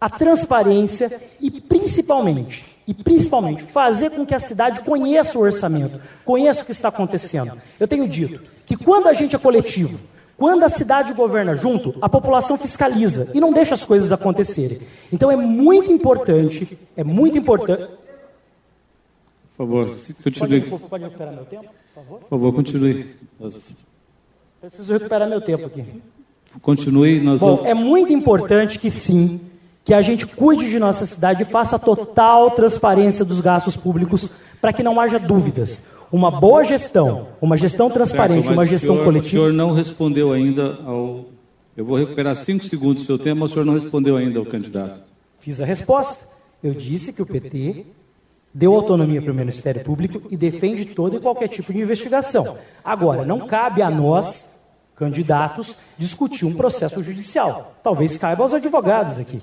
a 0.00 0.08
transparência 0.08 1.20
e 1.38 1.50
principalmente, 1.50 2.76
e 2.86 2.94
principalmente 2.94 3.62
fazer 3.62 4.10
com 4.10 4.24
que 4.24 4.34
a 4.34 4.40
cidade 4.40 4.80
conheça 4.80 5.38
o 5.38 5.42
orçamento, 5.42 6.00
conheça 6.24 6.62
o 6.62 6.64
que 6.64 6.72
está 6.72 6.88
acontecendo. 6.88 7.52
Eu 7.78 7.86
tenho 7.86 8.08
dito 8.08 8.42
que 8.64 8.76
quando 8.76 9.08
a 9.08 9.12
gente 9.12 9.36
é 9.36 9.38
coletivo, 9.38 10.00
quando 10.36 10.64
a 10.64 10.70
cidade 10.70 11.12
governa 11.12 11.54
junto, 11.54 11.94
a 12.00 12.08
população 12.08 12.56
fiscaliza 12.56 13.30
e 13.34 13.40
não 13.40 13.52
deixa 13.52 13.74
as 13.74 13.84
coisas 13.84 14.10
acontecerem. 14.10 14.80
Então 15.12 15.30
é 15.30 15.36
muito 15.36 15.92
importante, 15.92 16.78
é 16.96 17.04
muito 17.04 17.36
importante. 17.36 17.86
Por 19.48 19.66
favor, 19.66 19.94
continue. 20.22 20.62
Pode, 20.62 20.88
pode 20.88 21.04
recuperar 21.04 21.34
meu 21.34 21.44
tempo, 21.44 21.64
por 21.64 22.02
favor? 22.02 22.18
Por 22.20 22.28
favor, 22.30 22.54
continue. 22.54 23.16
Preciso 24.60 24.92
recuperar 24.92 25.28
meu 25.28 25.40
tempo 25.40 25.66
aqui. 25.66 25.84
Continue. 26.60 27.20
Nós 27.20 27.40
Bom, 27.40 27.62
é 27.64 27.72
muito 27.72 28.12
importante 28.12 28.78
que 28.78 28.90
sim, 28.90 29.40
que 29.84 29.94
a 29.94 30.02
gente 30.02 30.26
cuide 30.26 30.68
de 30.68 30.78
nossa 30.78 31.06
cidade 31.06 31.42
e 31.42 31.46
faça 31.46 31.78
total 31.78 32.50
transparência 32.50 33.24
dos 33.24 33.40
gastos 33.40 33.76
públicos 33.76 34.28
para 34.60 34.72
que 34.72 34.82
não 34.82 35.00
haja 35.00 35.18
dúvidas 35.18 35.82
uma 36.12 36.30
boa 36.30 36.64
gestão, 36.64 37.28
uma 37.40 37.56
gestão 37.56 37.88
transparente, 37.88 38.46
certo, 38.46 38.52
uma 38.52 38.66
gestão 38.66 38.94
senhor, 38.94 39.04
coletiva. 39.04 39.28
O 39.28 39.30
senhor 39.30 39.52
não 39.52 39.72
respondeu 39.72 40.32
ainda 40.32 40.78
ao. 40.84 41.26
Eu 41.76 41.84
vou 41.84 41.96
recuperar 41.96 42.34
cinco 42.36 42.64
segundos 42.64 43.04
do 43.04 43.06
seu 43.06 43.18
tempo, 43.18 43.40
mas 43.40 43.50
o 43.50 43.54
senhor 43.54 43.64
não 43.64 43.74
respondeu 43.74 44.16
ainda 44.16 44.38
ao 44.38 44.44
candidato. 44.44 45.02
Fiz 45.38 45.60
a 45.60 45.64
resposta. 45.64 46.28
Eu 46.62 46.74
disse 46.74 47.12
que 47.12 47.22
o 47.22 47.26
PT 47.26 47.86
deu 48.52 48.74
autonomia 48.74 49.22
para 49.22 49.32
o 49.32 49.34
Ministério 49.34 49.82
Público 49.82 50.22
e 50.30 50.36
defende 50.36 50.84
todo 50.84 51.16
e 51.16 51.20
qualquer 51.20 51.48
tipo 51.48 51.72
de 51.72 51.78
investigação. 51.78 52.58
Agora, 52.84 53.24
não 53.24 53.46
cabe 53.46 53.80
a 53.80 53.90
nós, 53.90 54.46
candidatos, 55.00 55.78
discutir 55.96 56.44
um 56.44 56.52
processo 56.52 57.02
judicial. 57.02 57.74
Talvez 57.82 58.18
caiba 58.18 58.42
aos 58.42 58.52
advogados 58.52 59.16
aqui. 59.16 59.40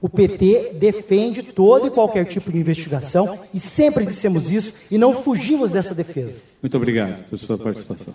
O 0.00 0.08
PT 0.08 0.74
defende 0.74 1.40
todo 1.40 1.86
e 1.86 1.90
qualquer 1.90 2.24
tipo 2.24 2.50
de 2.50 2.58
investigação 2.58 3.38
e 3.54 3.60
sempre 3.60 4.04
dissemos 4.04 4.50
isso 4.50 4.74
e 4.90 4.98
não 4.98 5.12
fugimos 5.12 5.70
dessa 5.70 5.94
defesa. 5.94 6.40
Muito 6.60 6.76
obrigado 6.76 7.24
pela 7.24 7.40
sua 7.40 7.56
participação. 7.56 8.12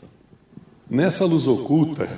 Nessa 0.89 1.23
luz 1.23 1.47
oculta, 1.47 2.09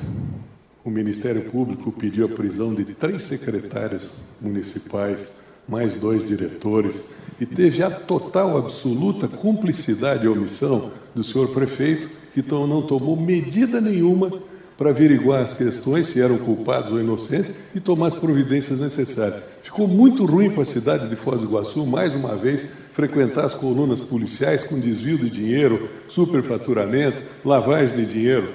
o 0.84 0.90
Ministério 0.90 1.44
Público 1.44 1.92
pediu 1.92 2.26
a 2.26 2.30
prisão 2.30 2.74
de 2.74 2.86
três 2.86 3.24
secretários 3.24 4.10
municipais, 4.42 5.32
mais 5.68 5.94
dois 5.94 6.28
diretores, 6.28 7.02
e 7.40 7.46
teve 7.46 7.84
a 7.84 7.92
total, 7.92 8.58
absoluta 8.58 9.28
cumplicidade 9.28 10.26
e 10.26 10.28
omissão 10.28 10.92
do 11.14 11.24
senhor 11.24 11.50
prefeito, 11.50 12.10
que 12.34 12.40
então 12.40 12.68
não 12.68 12.82
tomou 12.82 13.16
medida 13.16 13.80
nenhuma 13.80 14.32
para 14.78 14.90
averiguar 14.90 15.44
as 15.44 15.54
questões, 15.54 16.08
se 16.08 16.22
eram 16.22 16.38
culpados 16.38 16.92
ou 16.92 17.00
inocentes, 17.00 17.54
e 17.74 17.80
tomar 17.80 18.08
as 18.08 18.16
providências 18.16 18.80
necessárias. 18.80 19.44
Ficou 19.64 19.88
muito 19.88 20.26
ruim 20.26 20.50
para 20.50 20.64
a 20.64 20.66
cidade 20.66 21.08
de 21.08 21.16
Foz 21.16 21.40
do 21.40 21.48
Iguaçu, 21.48 21.86
mais 21.86 22.14
uma 22.14 22.36
vez, 22.36 22.66
frequentar 22.92 23.46
as 23.46 23.54
colunas 23.54 24.02
policiais 24.02 24.64
com 24.64 24.80
desvio 24.80 25.18
de 25.18 25.30
dinheiro, 25.30 25.90
superfaturamento, 26.08 27.24
lavagem 27.44 27.96
de 27.96 28.06
dinheiro. 28.06 28.54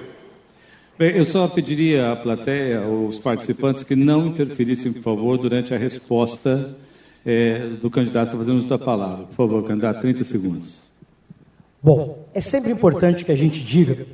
Bem, 0.99 1.17
eu 1.17 1.25
só 1.25 1.49
pediria 1.49 2.13
à 2.13 2.17
plateia, 2.17 2.81
aos 2.81 3.19
participantes, 3.19 3.83
que 3.83 3.97
não 3.97 4.27
interferissem, 4.27 4.93
por 4.93 5.03
favor, 5.03 5.39
durante 5.39 5.73
a 5.73 5.79
resposta 5.79 6.77
é, 7.25 7.69
do 7.81 7.91
candidato 7.91 8.37
fazendo 8.37 8.59
uso 8.59 8.69
da 8.69 8.79
palavra. 8.79 9.25
Por 9.25 9.35
favor, 9.35 9.65
candidato, 9.65 10.01
30 10.01 10.25
segundos. 10.25 10.79
Bom, 11.83 12.29
é 12.35 12.41
sempre 12.43 12.71
importante 12.71 13.25
que 13.25 13.33
a 13.33 13.37
gente 13.37 13.65
diga 13.65 14.07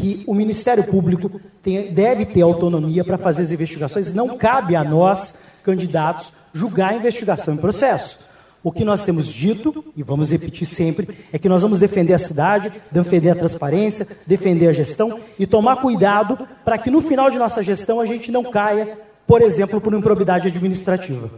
que 0.00 0.24
o 0.26 0.34
Ministério 0.34 0.82
Público 0.84 1.40
tem, 1.62 1.92
deve 1.92 2.24
ter 2.24 2.40
autonomia 2.40 3.04
para 3.04 3.18
fazer 3.18 3.42
as 3.42 3.52
investigações. 3.52 4.14
Não 4.14 4.36
cabe 4.36 4.74
a 4.74 4.82
nós, 4.82 5.34
candidatos, 5.62 6.32
julgar 6.54 6.92
a 6.92 6.96
investigação 6.96 7.54
em 7.54 7.58
processo. 7.58 8.18
O 8.62 8.72
que 8.72 8.84
nós 8.84 9.04
temos 9.04 9.26
dito, 9.26 9.84
e 9.96 10.02
vamos 10.02 10.30
repetir 10.30 10.66
sempre, 10.66 11.08
é 11.32 11.38
que 11.38 11.48
nós 11.48 11.62
vamos 11.62 11.78
defender 11.78 12.12
a 12.12 12.18
cidade, 12.18 12.72
defender 12.90 13.30
a 13.30 13.34
transparência, 13.34 14.06
defender 14.26 14.68
a 14.68 14.72
gestão 14.72 15.18
e 15.38 15.46
tomar 15.46 15.76
cuidado 15.76 16.38
para 16.64 16.76
que 16.76 16.90
no 16.90 17.00
final 17.00 17.30
de 17.30 17.38
nossa 17.38 17.62
gestão 17.62 18.00
a 18.00 18.06
gente 18.06 18.30
não 18.30 18.44
caia, 18.44 18.98
por 19.26 19.40
exemplo, 19.40 19.80
por 19.80 19.94
improbidade 19.94 20.48
administrativa. 20.48 21.30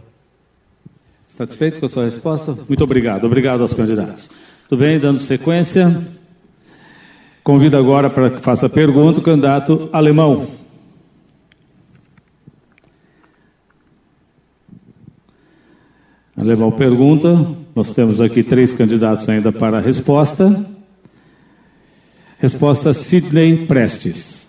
Satisfeito 1.29 1.81
com 1.81 1.87
a 1.87 1.89
sua 1.89 2.05
resposta? 2.05 2.57
Muito 2.69 2.83
obrigado. 2.85 3.25
Obrigado 3.25 3.63
aos 3.63 3.73
candidatos. 3.73 4.29
Tudo 4.69 4.81
bem, 4.81 4.99
dando 4.99 5.19
sequência. 5.19 6.05
Convido 7.43 7.77
agora 7.77 8.09
para 8.09 8.31
que 8.31 8.41
faça 8.41 8.67
a 8.67 8.71
pergunta 8.71 9.19
o 9.19 9.23
candidato 9.23 9.89
alemão. 9.93 10.49
Alemão 16.37 16.71
pergunta. 16.71 17.57
Nós 17.75 17.93
temos 17.93 18.21
aqui 18.21 18.43
três 18.43 18.73
candidatos 18.73 19.29
ainda 19.29 19.51
para 19.51 19.79
a 19.79 19.81
resposta. 19.81 20.67
Resposta 22.39 22.95
Sidney 22.95 23.67
Prestes. 23.67 24.42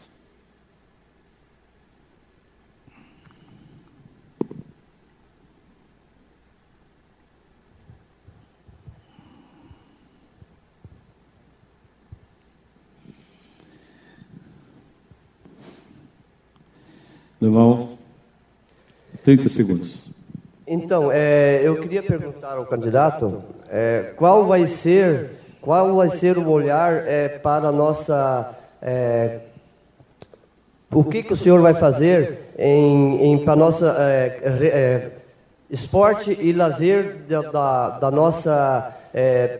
Alemão, 17.43 17.89
30 19.21 19.49
segundos. 19.49 19.99
Então, 20.65 21.12
é, 21.12 21.60
eu 21.62 21.75
queria 21.82 22.01
perguntar 22.01 22.53
ao 22.56 22.65
candidato 22.65 23.43
é, 23.69 24.13
qual 24.15 24.45
vai 24.45 24.65
ser 24.65 25.32
qual 25.60 25.93
vai 25.93 26.08
ser 26.08 26.38
o 26.38 26.49
olhar 26.49 27.06
é, 27.06 27.27
para 27.27 27.67
a 27.67 27.71
nossa 27.71 28.56
é, 28.82 29.39
o 30.89 31.03
que, 31.03 31.21
que 31.21 31.34
o 31.34 31.38
senhor 31.38 31.62
vai 31.62 31.73
fazer 31.73 32.53
em, 32.58 33.34
em 33.34 33.43
para 33.43 33.58
nossa 33.58 33.93
é, 33.99 34.41
é, 34.45 35.12
esporte 35.69 36.38
e 36.39 36.53
lazer 36.53 37.25
da, 37.27 37.41
da, 37.41 37.89
da 37.99 38.12
nossa 38.12 38.95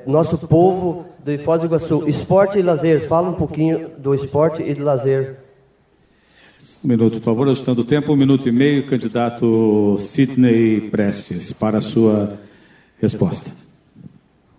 nosso 0.08 0.38
povo 0.38 1.06
de 1.24 1.38
Foz 1.38 1.60
do 1.60 1.68
Iguaçu. 1.68 2.08
Esporte 2.08 2.58
e 2.58 2.62
lazer 2.62 3.08
fala 3.08 3.30
um 3.30 3.34
pouquinho 3.34 3.90
do 3.98 4.16
esporte 4.16 4.64
e 4.64 4.74
do 4.74 4.84
lazer 4.84 5.43
um 6.84 6.88
minuto, 6.88 7.14
por 7.14 7.22
favor, 7.22 7.48
ajustando 7.48 7.82
o 7.82 7.86
tempo, 7.86 8.12
um 8.12 8.16
minuto 8.16 8.50
e 8.50 8.52
meio, 8.52 8.86
candidato 8.86 9.98
Sidney 10.00 10.90
Prestes, 10.90 11.54
para 11.54 11.78
a 11.78 11.82
sua 11.82 12.38
resposta. 13.00 13.52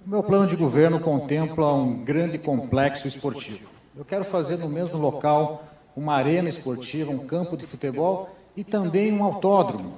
O 0.06 0.08
meu 0.08 0.22
plano 0.22 0.46
de 0.46 0.56
governo 0.56 0.98
contempla 0.98 1.74
um 1.74 2.02
grande 2.02 2.38
complexo 2.38 3.06
esportivo. 3.06 3.68
Eu 3.94 4.06
quero 4.06 4.24
fazer 4.24 4.56
no 4.56 4.70
mesmo 4.70 4.98
local 4.98 5.68
uma 5.94 6.14
arena 6.14 6.48
esportiva, 6.48 7.12
um 7.12 7.18
campo 7.18 7.58
de 7.58 7.66
futebol 7.66 8.34
e 8.56 8.64
também 8.64 9.12
um 9.12 9.22
autódromo. 9.22 9.92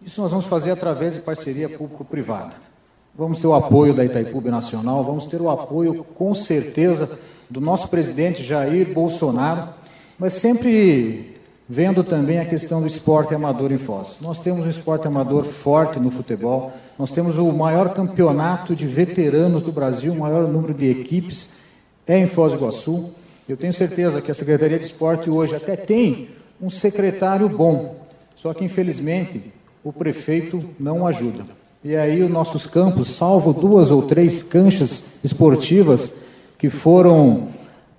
Isso 0.00 0.20
nós 0.20 0.30
vamos 0.30 0.46
fazer 0.46 0.70
através 0.70 1.14
de 1.14 1.22
parceria 1.22 1.68
público-privada. 1.68 2.54
Vamos 3.16 3.40
ter 3.40 3.48
o 3.48 3.54
apoio 3.54 3.92
da 3.92 4.04
Itaipu 4.04 4.40
Nacional, 4.42 5.02
vamos 5.02 5.26
ter 5.26 5.40
o 5.40 5.50
apoio, 5.50 6.04
com 6.04 6.32
certeza, 6.34 7.18
do 7.50 7.60
nosso 7.60 7.88
presidente 7.88 8.44
Jair 8.44 8.92
Bolsonaro 8.94 9.75
mas 10.18 10.34
sempre 10.34 11.36
vendo 11.68 12.04
também 12.04 12.38
a 12.38 12.44
questão 12.44 12.80
do 12.80 12.86
esporte 12.86 13.34
amador 13.34 13.72
em 13.72 13.78
Foz. 13.78 14.18
Nós 14.20 14.40
temos 14.40 14.64
um 14.64 14.68
esporte 14.68 15.06
amador 15.06 15.44
forte 15.44 15.98
no 15.98 16.10
futebol, 16.10 16.72
nós 16.98 17.10
temos 17.10 17.36
o 17.38 17.50
maior 17.52 17.92
campeonato 17.92 18.74
de 18.74 18.86
veteranos 18.86 19.62
do 19.62 19.72
Brasil, 19.72 20.12
o 20.12 20.18
maior 20.18 20.46
número 20.46 20.72
de 20.72 20.88
equipes 20.88 21.50
é 22.06 22.18
em 22.18 22.26
Foz 22.26 22.52
do 22.52 22.58
Iguaçu. 22.58 23.10
Eu 23.48 23.56
tenho 23.56 23.72
certeza 23.72 24.20
que 24.20 24.30
a 24.30 24.34
Secretaria 24.34 24.78
de 24.78 24.84
Esporte 24.84 25.28
hoje 25.28 25.54
até 25.54 25.76
tem 25.76 26.28
um 26.60 26.70
secretário 26.70 27.48
bom, 27.48 27.96
só 28.36 28.54
que 28.54 28.64
infelizmente 28.64 29.52
o 29.84 29.92
prefeito 29.92 30.64
não 30.78 31.06
ajuda. 31.06 31.44
E 31.84 31.94
aí 31.94 32.22
os 32.22 32.30
nossos 32.30 32.66
campos, 32.66 33.08
salvo 33.08 33.52
duas 33.52 33.90
ou 33.90 34.02
três 34.02 34.42
canchas 34.42 35.04
esportivas 35.22 36.12
que 36.58 36.68
foram 36.68 37.48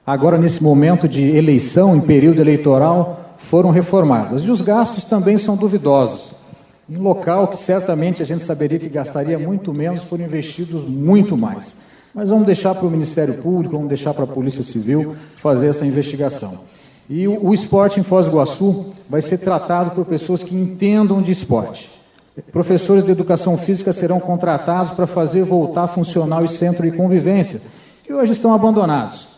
agora 0.07 0.37
nesse 0.37 0.63
momento 0.63 1.05
de 1.05 1.35
eleição, 1.35 1.93
em 1.93 1.99
período 1.99 2.39
eleitoral, 2.39 3.35
foram 3.35 3.71
reformadas. 3.71 4.41
E 4.41 4.49
os 4.49 4.61
gastos 4.61 5.03
também 5.03 5.37
são 5.37 5.57
duvidosos. 5.57 6.31
Em 6.89 6.95
local 6.95 7.49
que 7.49 7.57
certamente 7.57 8.21
a 8.21 8.25
gente 8.25 8.41
saberia 8.41 8.79
que 8.79 8.87
gastaria 8.87 9.37
muito 9.37 9.73
menos, 9.73 10.03
foram 10.03 10.23
investidos 10.23 10.85
muito 10.85 11.35
mais. 11.35 11.75
Mas 12.15 12.29
vamos 12.29 12.45
deixar 12.45 12.73
para 12.73 12.87
o 12.87 12.89
Ministério 12.89 13.33
Público, 13.33 13.75
vamos 13.75 13.89
deixar 13.89 14.13
para 14.13 14.23
a 14.23 14.27
Polícia 14.27 14.63
Civil 14.63 15.17
fazer 15.35 15.67
essa 15.67 15.85
investigação. 15.85 16.59
E 17.09 17.27
o, 17.27 17.53
esporte 17.53 17.99
em 17.99 18.03
Foz 18.03 18.25
do 18.25 18.31
Iguaçu 18.31 18.93
vai 19.09 19.21
ser 19.21 19.39
tratado 19.39 19.91
por 19.91 20.05
pessoas 20.05 20.41
que 20.41 20.55
entendam 20.55 21.21
de 21.21 21.33
esporte. 21.33 21.89
Professores 22.51 23.03
de 23.03 23.11
educação 23.11 23.57
física 23.57 23.91
serão 23.91 24.19
contratados 24.21 24.93
para 24.93 25.07
fazer 25.07 25.43
voltar 25.43 25.83
a 25.83 25.87
funcionar 25.87 26.41
o 26.41 26.47
centro 26.47 26.89
de 26.89 26.95
convivência, 26.95 27.61
que 28.03 28.13
hoje 28.13 28.31
estão 28.31 28.53
abandonados 28.53 29.36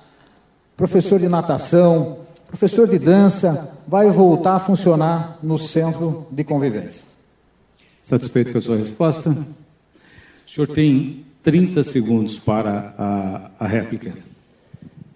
professor 0.79 1.19
de 1.19 1.27
natação, 1.27 2.19
professor 2.47 2.87
de 2.87 2.97
dança, 2.97 3.69
vai 3.85 4.09
voltar 4.09 4.55
a 4.55 4.59
funcionar 4.61 5.37
no 5.43 5.59
centro 5.59 6.25
de 6.31 6.41
convivência. 6.45 7.03
Satisfeito 8.01 8.53
com 8.53 8.59
a 8.59 8.61
sua 8.61 8.77
resposta? 8.77 9.29
O 9.29 10.49
senhor 10.49 10.67
tem 10.67 11.25
30 11.43 11.83
segundos 11.83 12.39
para 12.39 12.93
a, 12.97 13.51
a 13.59 13.67
réplica. 13.67 14.13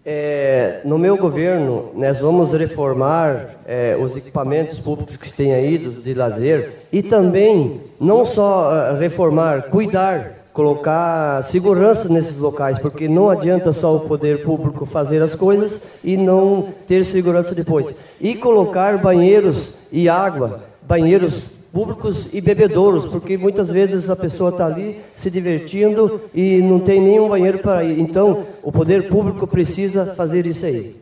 É, 0.05 0.81
no 0.83 0.97
meu 0.97 1.15
governo, 1.15 1.93
nós 1.95 2.19
vamos 2.19 2.51
reformar 2.51 3.55
é, 3.65 3.95
os 3.97 4.17
equipamentos 4.17 4.77
públicos 4.79 5.15
que 5.15 5.31
têm 5.31 5.53
aí 5.53 5.77
de 5.77 6.13
lazer 6.13 6.87
e 6.91 7.01
também, 7.01 7.79
não 7.97 8.25
só 8.25 8.75
é, 8.75 8.99
reformar, 8.99 9.69
cuidar 9.69 10.42
colocar 10.53 11.43
segurança 11.45 12.07
nesses 12.07 12.37
locais, 12.37 12.77
porque 12.77 13.07
não 13.07 13.29
adianta 13.29 13.73
só 13.73 13.95
o 13.95 14.01
poder 14.01 14.43
público 14.43 14.85
fazer 14.85 15.21
as 15.21 15.33
coisas 15.33 15.81
e 16.03 16.15
não 16.15 16.69
ter 16.87 17.03
segurança 17.03 17.55
depois. 17.55 17.93
E 18.21 18.35
colocar 18.35 18.99
banheiros 18.99 19.73
e 19.91 20.07
água, 20.07 20.63
banheiros 20.83 21.45
públicos 21.73 22.29
e 22.31 22.39
bebedouros, 22.39 23.07
porque 23.07 23.35
muitas 23.35 23.71
vezes 23.71 24.07
a 24.07 24.15
pessoa 24.15 24.51
está 24.51 24.67
ali 24.67 25.01
se 25.15 25.31
divertindo 25.31 26.21
e 26.31 26.61
não 26.61 26.79
tem 26.79 27.01
nenhum 27.01 27.27
banheiro 27.27 27.57
para 27.57 27.83
ir. 27.83 27.99
Então, 27.99 28.45
o 28.61 28.71
poder 28.71 29.09
público 29.09 29.47
precisa 29.47 30.13
fazer 30.13 30.45
isso 30.45 30.63
aí. 30.67 30.95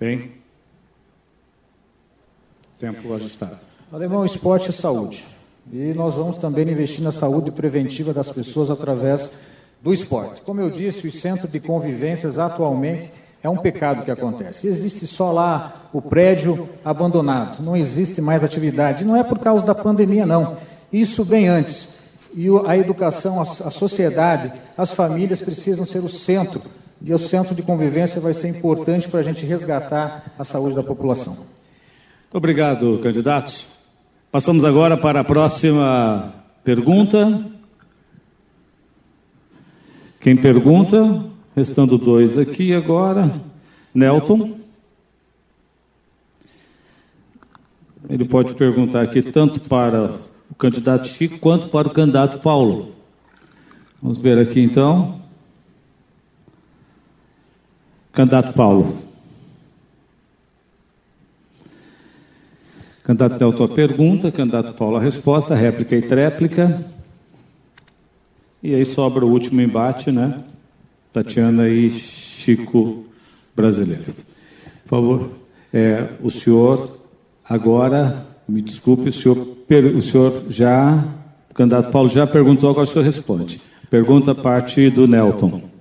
Bem. 0.00 0.32
Tempo 2.80 3.14
ajustado. 3.14 3.58
Alemão, 3.92 4.24
esporte 4.24 4.70
e 4.70 4.72
saúde. 4.72 5.24
E 5.70 5.92
nós 5.94 6.14
vamos 6.14 6.38
também 6.38 6.68
investir 6.68 7.02
na 7.02 7.12
saúde 7.12 7.50
preventiva 7.50 8.12
das 8.12 8.30
pessoas 8.30 8.70
através 8.70 9.30
do 9.82 9.92
esporte. 9.92 10.40
Como 10.42 10.60
eu 10.60 10.70
disse, 10.70 11.06
o 11.06 11.12
centro 11.12 11.46
de 11.46 11.60
convivências 11.60 12.38
atualmente 12.38 13.10
é 13.42 13.48
um 13.48 13.56
pecado 13.56 14.04
que 14.04 14.10
acontece. 14.10 14.66
Existe 14.66 15.06
só 15.06 15.32
lá 15.32 15.88
o 15.92 16.00
prédio 16.00 16.68
abandonado, 16.84 17.62
não 17.62 17.76
existe 17.76 18.20
mais 18.20 18.44
atividade. 18.44 19.04
Não 19.04 19.16
é 19.16 19.24
por 19.24 19.38
causa 19.38 19.64
da 19.64 19.74
pandemia, 19.74 20.24
não. 20.24 20.56
Isso 20.92 21.24
bem 21.24 21.48
antes. 21.48 21.88
E 22.34 22.46
a 22.66 22.76
educação, 22.76 23.40
a 23.40 23.70
sociedade, 23.70 24.52
as 24.76 24.92
famílias 24.92 25.40
precisam 25.40 25.84
ser 25.84 25.98
o 25.98 26.08
centro. 26.08 26.62
E 27.04 27.12
o 27.12 27.18
centro 27.18 27.54
de 27.54 27.62
convivência 27.62 28.20
vai 28.20 28.32
ser 28.32 28.48
importante 28.48 29.08
para 29.08 29.20
a 29.20 29.22
gente 29.22 29.44
resgatar 29.44 30.32
a 30.38 30.44
saúde 30.44 30.76
da 30.76 30.82
população. 30.82 31.34
Muito 31.34 32.36
obrigado, 32.36 33.00
candidatos. 33.02 33.66
Passamos 34.32 34.64
agora 34.64 34.96
para 34.96 35.20
a 35.20 35.24
próxima 35.24 36.32
pergunta. 36.64 37.46
Quem 40.18 40.34
pergunta? 40.34 41.26
Restando 41.54 41.98
dois 41.98 42.38
aqui 42.38 42.72
agora. 42.72 43.30
Nelton. 43.94 44.58
Ele 48.08 48.24
pode 48.24 48.54
perguntar 48.54 49.02
aqui 49.02 49.20
tanto 49.20 49.60
para 49.60 50.14
o 50.50 50.54
candidato 50.54 51.08
Chico 51.08 51.38
quanto 51.38 51.68
para 51.68 51.88
o 51.88 51.90
candidato 51.90 52.40
Paulo. 52.40 52.92
Vamos 54.00 54.16
ver 54.16 54.38
aqui 54.38 54.60
então. 54.60 55.20
Candidato 58.14 58.54
Paulo. 58.54 59.01
Candidato 63.04 63.38
Delto 63.38 63.64
a 63.64 63.68
pergunta, 63.68 64.30
candidato 64.30 64.74
Paulo 64.74 64.96
a 64.96 65.00
resposta, 65.00 65.54
réplica 65.54 65.96
e 65.96 66.02
tréplica. 66.02 66.84
E 68.62 68.74
aí 68.74 68.84
sobra 68.84 69.24
o 69.24 69.30
último 69.30 69.60
embate, 69.60 70.12
né? 70.12 70.40
Tatiana 71.12 71.68
e 71.68 71.90
Chico 71.90 73.04
brasileiro. 73.56 74.14
Por 74.84 74.88
favor, 74.88 75.30
é, 75.72 76.06
o 76.22 76.30
senhor 76.30 76.96
agora, 77.44 78.24
me 78.48 78.62
desculpe, 78.62 79.08
o 79.08 79.12
senhor, 79.12 79.36
o 79.96 80.02
senhor 80.02 80.44
já 80.48 81.04
O 81.52 81.54
candidato 81.54 81.90
Paulo 81.90 82.08
já 82.08 82.26
perguntou, 82.26 82.70
agora 82.70 82.84
o 82.84 82.86
senhor 82.86 83.04
responde. 83.04 83.60
Pergunta 83.90 84.34
parte 84.34 84.88
do 84.88 85.06
Nelton. 85.06 85.71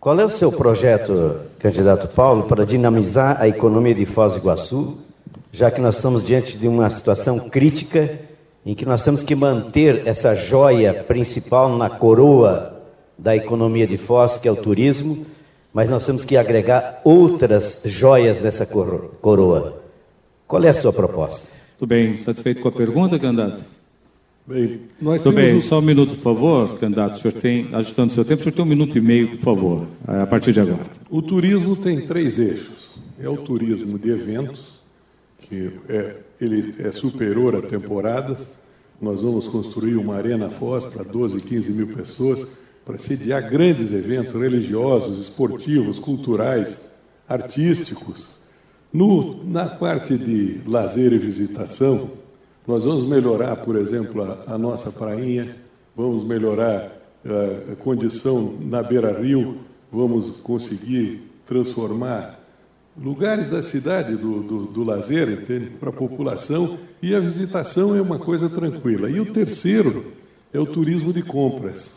Qual 0.00 0.18
é 0.20 0.24
o 0.24 0.30
seu 0.30 0.52
projeto, 0.52 1.40
candidato 1.58 2.06
Paulo, 2.06 2.44
para 2.44 2.64
dinamizar 2.64 3.36
a 3.40 3.48
economia 3.48 3.94
de 3.94 4.06
Foz 4.06 4.32
do 4.32 4.38
Iguaçu, 4.38 4.96
já 5.50 5.72
que 5.72 5.80
nós 5.80 5.96
estamos 5.96 6.22
diante 6.22 6.56
de 6.56 6.68
uma 6.68 6.88
situação 6.88 7.40
crítica 7.40 8.20
em 8.64 8.76
que 8.76 8.86
nós 8.86 9.02
temos 9.02 9.24
que 9.24 9.34
manter 9.34 10.06
essa 10.06 10.36
joia 10.36 10.94
principal 10.94 11.76
na 11.76 11.90
coroa 11.90 12.80
da 13.18 13.34
economia 13.34 13.88
de 13.88 13.98
Foz, 13.98 14.38
que 14.38 14.46
é 14.46 14.52
o 14.52 14.56
turismo, 14.56 15.26
mas 15.74 15.90
nós 15.90 16.06
temos 16.06 16.24
que 16.24 16.36
agregar 16.36 17.00
outras 17.02 17.80
joias 17.84 18.40
nessa 18.40 18.64
coroa. 18.64 19.82
Qual 20.46 20.62
é 20.62 20.68
a 20.68 20.74
sua 20.74 20.92
proposta? 20.92 21.48
Tudo 21.76 21.88
bem, 21.88 22.16
satisfeito 22.16 22.62
com 22.62 22.68
a 22.68 22.72
pergunta, 22.72 23.18
candidato? 23.18 23.64
Bem, 24.48 24.80
nós 24.98 25.22
Tudo 25.22 25.34
bem, 25.34 25.48
temos- 25.48 25.64
só 25.64 25.78
um 25.78 25.82
minuto, 25.82 26.14
por 26.14 26.22
favor, 26.22 26.78
candidato. 26.78 27.16
O 27.16 27.18
senhor 27.18 27.34
tem, 27.34 27.68
ajustando 27.74 28.10
seu 28.14 28.24
tempo, 28.24 28.40
o 28.40 28.42
senhor 28.44 28.54
tem 28.54 28.64
um 28.64 28.68
minuto 28.68 28.96
e 28.96 29.00
meio, 29.00 29.28
por 29.36 29.40
favor, 29.40 29.86
a 30.06 30.26
partir 30.26 30.54
de 30.54 30.60
agora. 30.60 30.84
O 31.10 31.20
turismo 31.20 31.76
tem 31.76 32.00
três 32.06 32.38
eixos. 32.38 32.88
É 33.20 33.28
o 33.28 33.36
turismo 33.36 33.98
de 33.98 34.08
eventos, 34.08 34.80
que 35.40 35.70
é, 35.86 36.16
ele 36.40 36.74
é 36.78 36.90
superior 36.90 37.56
a 37.56 37.60
temporadas. 37.62 38.46
Nós 39.02 39.20
vamos 39.20 39.46
construir 39.48 39.96
uma 39.96 40.14
arena 40.16 40.48
Foz 40.48 40.86
para 40.86 41.02
12, 41.04 41.42
15 41.42 41.70
mil 41.70 41.88
pessoas, 41.88 42.46
para 42.86 42.96
sediar 42.96 43.50
grandes 43.50 43.92
eventos 43.92 44.32
religiosos, 44.32 45.20
esportivos, 45.20 45.98
culturais, 45.98 46.80
artísticos. 47.28 48.26
No, 48.90 49.44
na 49.44 49.66
parte 49.66 50.16
de 50.16 50.62
lazer 50.66 51.12
e 51.12 51.18
visitação, 51.18 52.12
nós 52.68 52.84
vamos 52.84 53.06
melhorar, 53.06 53.56
por 53.56 53.76
exemplo, 53.76 54.22
a, 54.22 54.54
a 54.54 54.58
nossa 54.58 54.92
prainha, 54.92 55.56
vamos 55.96 56.22
melhorar 56.22 56.92
eh, 57.24 57.72
a 57.72 57.76
condição 57.76 58.58
na 58.60 58.82
beira-rio, 58.82 59.56
vamos 59.90 60.36
conseguir 60.42 61.22
transformar 61.46 62.38
lugares 63.02 63.48
da 63.48 63.62
cidade 63.62 64.16
do, 64.16 64.42
do, 64.42 64.66
do 64.66 64.84
lazer 64.84 65.46
para 65.80 65.88
a 65.88 65.92
população 65.92 66.76
e 67.00 67.14
a 67.14 67.20
visitação 67.20 67.96
é 67.96 68.02
uma 68.02 68.18
coisa 68.18 68.50
tranquila. 68.50 69.08
E 69.08 69.18
o 69.18 69.32
terceiro 69.32 70.12
é 70.52 70.60
o 70.60 70.66
turismo 70.66 71.10
de 71.10 71.22
compras, 71.22 71.90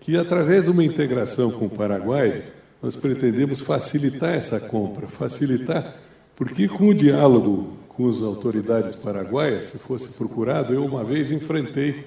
que 0.00 0.16
através 0.16 0.64
de 0.64 0.70
uma 0.70 0.82
integração 0.82 1.52
com 1.52 1.66
o 1.66 1.70
Paraguai, 1.70 2.46
nós 2.82 2.96
pretendemos 2.96 3.60
facilitar 3.60 4.34
essa 4.34 4.58
compra, 4.58 5.06
facilitar, 5.06 5.94
porque 6.34 6.66
com 6.66 6.88
o 6.88 6.94
diálogo 6.94 7.78
com 8.00 8.08
as 8.08 8.22
autoridades 8.22 8.96
paraguaias, 8.96 9.66
se 9.66 9.78
fosse 9.78 10.08
procurado, 10.08 10.72
eu 10.72 10.82
uma 10.82 11.04
vez 11.04 11.30
enfrentei 11.30 12.06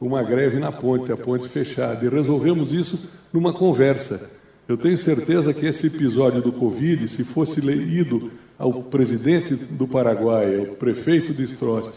uma 0.00 0.22
greve 0.22 0.58
na 0.58 0.72
ponte, 0.72 1.12
a 1.12 1.16
ponte 1.16 1.46
fechada, 1.46 2.06
e 2.06 2.08
resolvemos 2.08 2.72
isso 2.72 3.06
numa 3.30 3.52
conversa. 3.52 4.30
Eu 4.66 4.78
tenho 4.78 4.96
certeza 4.96 5.52
que 5.52 5.66
esse 5.66 5.88
episódio 5.88 6.40
do 6.40 6.50
Covid, 6.50 7.06
se 7.06 7.22
fosse 7.22 7.60
lido 7.60 8.30
ao 8.58 8.82
presidente 8.84 9.54
do 9.54 9.86
Paraguai, 9.86 10.58
ao 10.58 10.66
prefeito 10.76 11.34
de 11.34 11.44
Stross, 11.44 11.90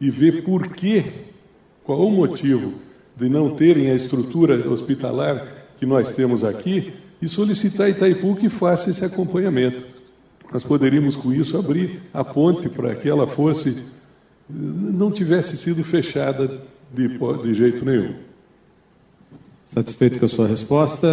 e 0.00 0.10
ver 0.10 0.42
por 0.42 0.66
quê, 0.70 1.04
qual 1.84 2.00
o 2.00 2.10
motivo 2.10 2.74
de 3.16 3.28
não 3.28 3.54
terem 3.54 3.92
a 3.92 3.94
estrutura 3.94 4.68
hospitalar 4.68 5.68
que 5.78 5.86
nós 5.86 6.10
temos 6.10 6.42
aqui, 6.42 6.92
e 7.20 7.28
solicitar 7.28 7.86
a 7.86 7.90
Itaipu 7.90 8.34
que 8.34 8.48
faça 8.48 8.90
esse 8.90 9.04
acompanhamento. 9.04 10.01
Nós 10.52 10.62
poderíamos, 10.62 11.16
com 11.16 11.32
isso, 11.32 11.56
abrir 11.56 12.02
a 12.12 12.22
ponte 12.22 12.68
para 12.68 12.94
que 12.94 13.08
ela 13.08 13.26
fosse, 13.26 13.82
não 14.48 15.10
tivesse 15.10 15.56
sido 15.56 15.82
fechada 15.82 16.60
de, 16.92 17.08
de 17.42 17.54
jeito 17.54 17.84
nenhum. 17.84 18.14
Satisfeito 19.64 20.18
com 20.18 20.26
a 20.26 20.28
sua 20.28 20.46
resposta, 20.46 21.08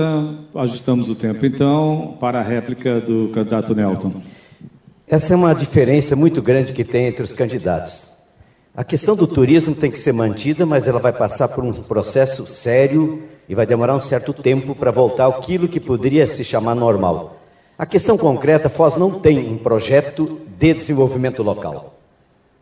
ajustamos 0.54 1.08
o 1.08 1.15
tempo 1.15 1.45
então 1.45 2.17
para 2.19 2.39
a 2.39 2.43
réplica 2.43 2.99
do 2.99 3.30
candidato 3.30 3.73
Nelton. 3.73 4.21
Essa 5.08 5.34
é 5.34 5.38
uma 5.38 5.56
diferença 5.56 6.15
muito 6.15 6.41
grande 6.41 6.73
que 6.73 6.84
tem 6.84 7.06
entre 7.06 7.23
os 7.23 7.32
candidatos. 7.32 8.04
A 8.75 8.84
questão 8.84 9.15
do 9.15 9.25
turismo 9.25 9.73
tem 9.73 9.89
que 9.89 9.99
ser 9.99 10.12
mantida, 10.12 10.65
mas 10.65 10.88
ela 10.88 10.99
vai 10.99 11.13
passar 11.13 11.47
por 11.47 11.63
um 11.63 11.71
processo 11.71 12.45
sério 12.45 13.23
e 13.47 13.56
vai 13.56 13.65
demorar 13.65 13.95
um 13.95 14.02
certo 14.02 14.34
tempo 14.34 14.75
para 14.75 14.91
voltar 14.91 15.28
àquilo 15.28 15.69
que 15.69 15.80
poderia 15.80 16.28
se 16.28 16.43
chamar 16.43 16.75
normal. 16.75 17.38
A 17.80 17.86
questão 17.86 18.18
concreta, 18.18 18.68
Foz 18.68 18.98
não 18.98 19.10
tem 19.10 19.50
um 19.50 19.58
projeto 19.58 20.42
de 20.60 20.74
desenvolvimento 20.74 21.42
local. 21.42 21.98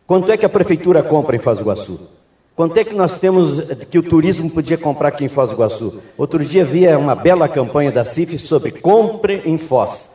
Quanto 0.06 0.30
é 0.30 0.36
que 0.36 0.46
a 0.46 0.48
prefeitura 0.48 1.02
compra 1.02 1.34
em 1.34 1.40
Foz 1.40 1.58
do 1.58 1.64
Iguaçu? 1.64 1.98
Quanto 2.54 2.76
é 2.76 2.84
que 2.84 2.94
nós 2.94 3.18
temos 3.18 3.60
que 3.90 3.98
o 3.98 4.02
turismo 4.04 4.48
podia 4.48 4.78
comprar 4.78 5.08
aqui 5.08 5.24
em 5.24 5.28
Foz 5.28 5.50
do 5.50 5.56
Iguaçu? 5.56 5.98
Outro 6.16 6.44
dia 6.44 6.62
havia 6.62 6.96
uma 6.96 7.16
bela 7.16 7.48
campanha 7.48 7.90
da 7.90 8.04
CIF 8.04 8.38
sobre 8.38 8.70
compre 8.70 9.42
em 9.44 9.58
Foz. 9.58 10.08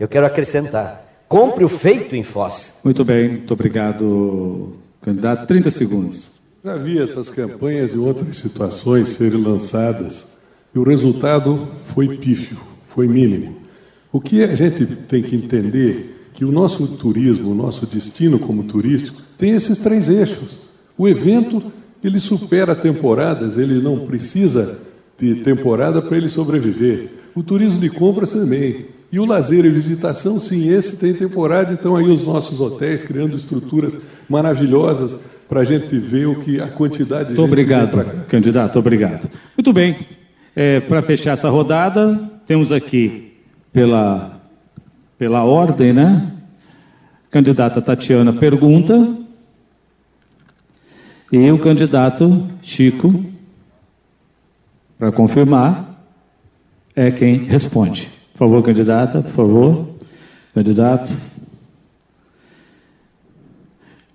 Eu 0.00 0.08
quero 0.08 0.24
acrescentar, 0.24 1.06
compre 1.28 1.62
o 1.62 1.68
feito 1.68 2.16
em 2.16 2.22
Foz. 2.22 2.72
Muito 2.82 3.04
bem, 3.04 3.28
muito 3.28 3.52
obrigado, 3.52 4.72
candidato. 5.02 5.46
30 5.46 5.70
segundos. 5.70 6.30
Já 6.64 6.78
vi 6.78 6.98
essas 6.98 7.28
campanhas 7.28 7.92
e 7.92 7.98
outras 7.98 8.38
situações 8.38 9.10
serem 9.10 9.42
lançadas 9.42 10.26
e 10.74 10.78
o 10.78 10.82
resultado 10.82 11.68
foi 11.84 12.16
pífio, 12.16 12.56
foi 12.86 13.06
mínimo. 13.06 13.65
O 14.16 14.20
que 14.20 14.42
a 14.42 14.54
gente 14.54 14.86
tem 14.86 15.22
que 15.22 15.36
entender 15.36 16.30
que 16.32 16.42
o 16.42 16.50
nosso 16.50 16.86
turismo, 16.86 17.50
o 17.50 17.54
nosso 17.54 17.84
destino 17.84 18.38
como 18.38 18.64
turístico, 18.64 19.20
tem 19.36 19.50
esses 19.50 19.76
três 19.76 20.08
eixos. 20.08 20.58
O 20.96 21.06
evento, 21.06 21.62
ele 22.02 22.18
supera 22.18 22.74
temporadas, 22.74 23.58
ele 23.58 23.78
não 23.78 24.06
precisa 24.06 24.78
de 25.18 25.34
temporada 25.42 26.00
para 26.00 26.16
ele 26.16 26.30
sobreviver. 26.30 27.10
O 27.34 27.42
turismo 27.42 27.78
de 27.78 27.90
compras 27.90 28.30
também. 28.30 28.86
E 29.12 29.20
o 29.20 29.26
lazer 29.26 29.66
e 29.66 29.68
visitação, 29.68 30.40
sim, 30.40 30.66
esse 30.66 30.96
tem 30.96 31.12
temporada, 31.12 31.74
então 31.74 31.94
aí 31.94 32.08
os 32.08 32.24
nossos 32.24 32.58
hotéis 32.58 33.02
criando 33.02 33.36
estruturas 33.36 33.94
maravilhosas 34.26 35.14
para 35.46 35.60
a 35.60 35.64
gente 35.64 35.98
ver 35.98 36.26
o 36.26 36.36
que 36.36 36.58
a 36.58 36.68
quantidade 36.68 37.28
de 37.28 37.34
Muito 37.34 37.44
obrigado, 37.44 38.26
candidato, 38.28 38.78
obrigado. 38.78 39.28
Muito 39.54 39.74
bem, 39.74 39.94
é, 40.56 40.80
para 40.80 41.02
fechar 41.02 41.32
essa 41.32 41.50
rodada, 41.50 42.18
temos 42.46 42.72
aqui, 42.72 43.35
pela, 43.76 44.40
pela 45.18 45.44
ordem, 45.44 45.92
né? 45.92 46.32
Candidata 47.30 47.82
Tatiana 47.82 48.32
pergunta. 48.32 49.14
E 51.30 51.50
o 51.50 51.58
candidato 51.58 52.48
Chico, 52.62 53.22
para 54.98 55.12
confirmar, 55.12 56.02
é 56.94 57.10
quem 57.10 57.44
responde. 57.44 58.08
Por 58.32 58.38
favor, 58.38 58.62
candidata, 58.62 59.20
por 59.20 59.32
favor. 59.32 59.88
Candidato. 60.54 61.12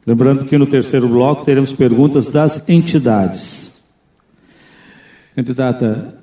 Lembrando 0.07 0.43
que 0.45 0.57
no 0.57 0.65
terceiro 0.65 1.07
bloco 1.07 1.45
teremos 1.45 1.71
perguntas 1.71 2.27
das 2.27 2.67
entidades. 2.67 3.71
Candidata, 5.35 6.19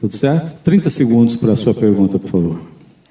tudo 0.00 0.16
certo? 0.16 0.62
30 0.64 0.88
segundos 0.88 1.36
para 1.36 1.52
a 1.52 1.56
sua 1.56 1.74
pergunta, 1.74 2.18
por 2.18 2.30
favor. 2.30 2.60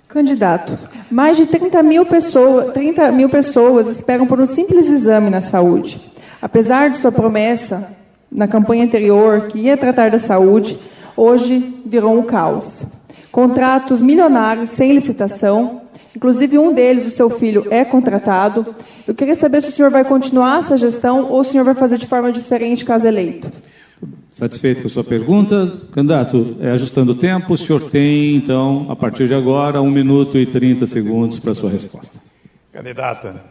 Candidato, 0.08 0.76
mais 1.12 1.38
de 1.38 1.46
30 1.46 1.84
mil, 1.84 2.04
pessoa, 2.04 2.72
30 2.72 3.12
mil 3.12 3.30
pessoas 3.30 3.86
esperam 3.88 4.26
por 4.26 4.42
um 4.42 4.46
simples 4.48 4.90
exame 4.90 5.30
na 5.30 5.40
saúde. 5.40 6.02
Apesar 6.42 6.90
de 6.90 6.98
sua 6.98 7.12
promessa 7.12 7.90
na 8.32 8.48
campanha 8.48 8.86
anterior 8.86 9.48
que 9.48 9.60
ia 9.60 9.78
tratar 9.78 10.10
da 10.10 10.18
saúde, 10.18 10.80
hoje 11.16 11.80
virou 11.86 12.18
um 12.18 12.24
caos. 12.24 12.84
Contratos 13.32 14.02
milionários 14.02 14.72
sem 14.72 14.92
licitação, 14.92 15.82
inclusive 16.16 16.58
um 16.58 16.74
deles, 16.74 17.06
o 17.06 17.16
seu 17.16 17.30
filho, 17.30 17.68
é 17.70 17.86
contratado. 17.86 18.74
Eu 19.08 19.14
queria 19.14 19.36
saber 19.36 19.62
se 19.62 19.70
o 19.70 19.72
senhor 19.72 19.92
vai 19.92 20.04
continuar 20.04 20.62
essa 20.62 20.76
gestão 20.76 21.30
ou 21.30 21.42
o 21.42 21.44
senhor 21.44 21.64
vai 21.64 21.76
fazer 21.76 22.00
de 22.00 22.08
forma 22.08 22.32
diferente 22.32 22.84
caso 22.84 23.06
eleito. 23.06 23.52
Satisfeito 24.32 24.82
com 24.82 24.88
a 24.88 24.92
sua 24.92 25.04
pergunta? 25.04 25.82
Candidato, 25.92 26.56
é, 26.60 26.72
ajustando 26.72 27.12
o 27.12 27.16
tempo, 27.16 27.54
o 27.54 27.58
senhor 27.58 27.90
tem, 27.90 28.36
então, 28.36 28.88
a 28.90 28.96
partir 28.96 29.28
de 29.28 29.34
agora, 29.34 29.82
1 29.82 29.92
minuto 29.92 30.38
e 30.38 30.46
30 30.46 30.88
segundos 30.88 31.40
para 31.40 31.52
a 31.52 31.56
sua 31.56 31.70
resposta. 31.70 32.18
Candidata, 32.72 33.44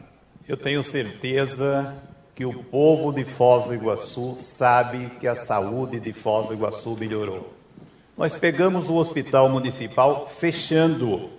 eu 0.48 0.56
tenho 0.56 0.82
certeza 0.82 1.94
que 2.34 2.46
o 2.46 2.52
povo 2.52 3.12
de 3.12 3.24
Foz 3.24 3.66
do 3.66 3.74
Iguaçu 3.74 4.36
sabe 4.36 5.10
que 5.20 5.26
a 5.26 5.34
saúde 5.34 6.00
de 6.00 6.12
Foz 6.12 6.46
do 6.46 6.54
Iguaçu 6.54 6.96
melhorou. 6.98 7.52
Nós 8.16 8.34
pegamos 8.34 8.88
o 8.88 8.94
hospital 8.94 9.48
municipal 9.48 10.26
fechando, 10.26 11.30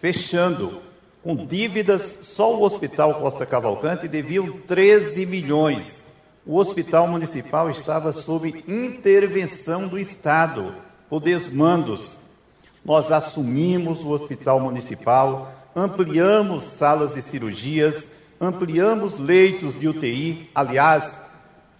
fechando, 0.00 0.80
com 1.22 1.36
dívidas, 1.36 2.18
só 2.22 2.54
o 2.54 2.62
Hospital 2.62 3.14
Costa 3.20 3.44
Cavalcante 3.46 4.08
devia 4.08 4.42
13 4.66 5.26
milhões. 5.26 6.06
O 6.50 6.56
hospital 6.56 7.06
municipal 7.06 7.70
estava 7.70 8.12
sob 8.12 8.64
intervenção 8.66 9.86
do 9.86 9.96
Estado, 9.96 10.74
por 11.08 11.20
desmandos. 11.20 12.16
Nós 12.84 13.12
assumimos 13.12 14.02
o 14.02 14.08
hospital 14.08 14.58
municipal, 14.58 15.54
ampliamos 15.76 16.64
salas 16.64 17.14
de 17.14 17.22
cirurgias 17.22 18.10
ampliamos 18.40 19.16
leitos 19.16 19.78
de 19.78 19.86
UTI. 19.86 20.50
Aliás, 20.52 21.20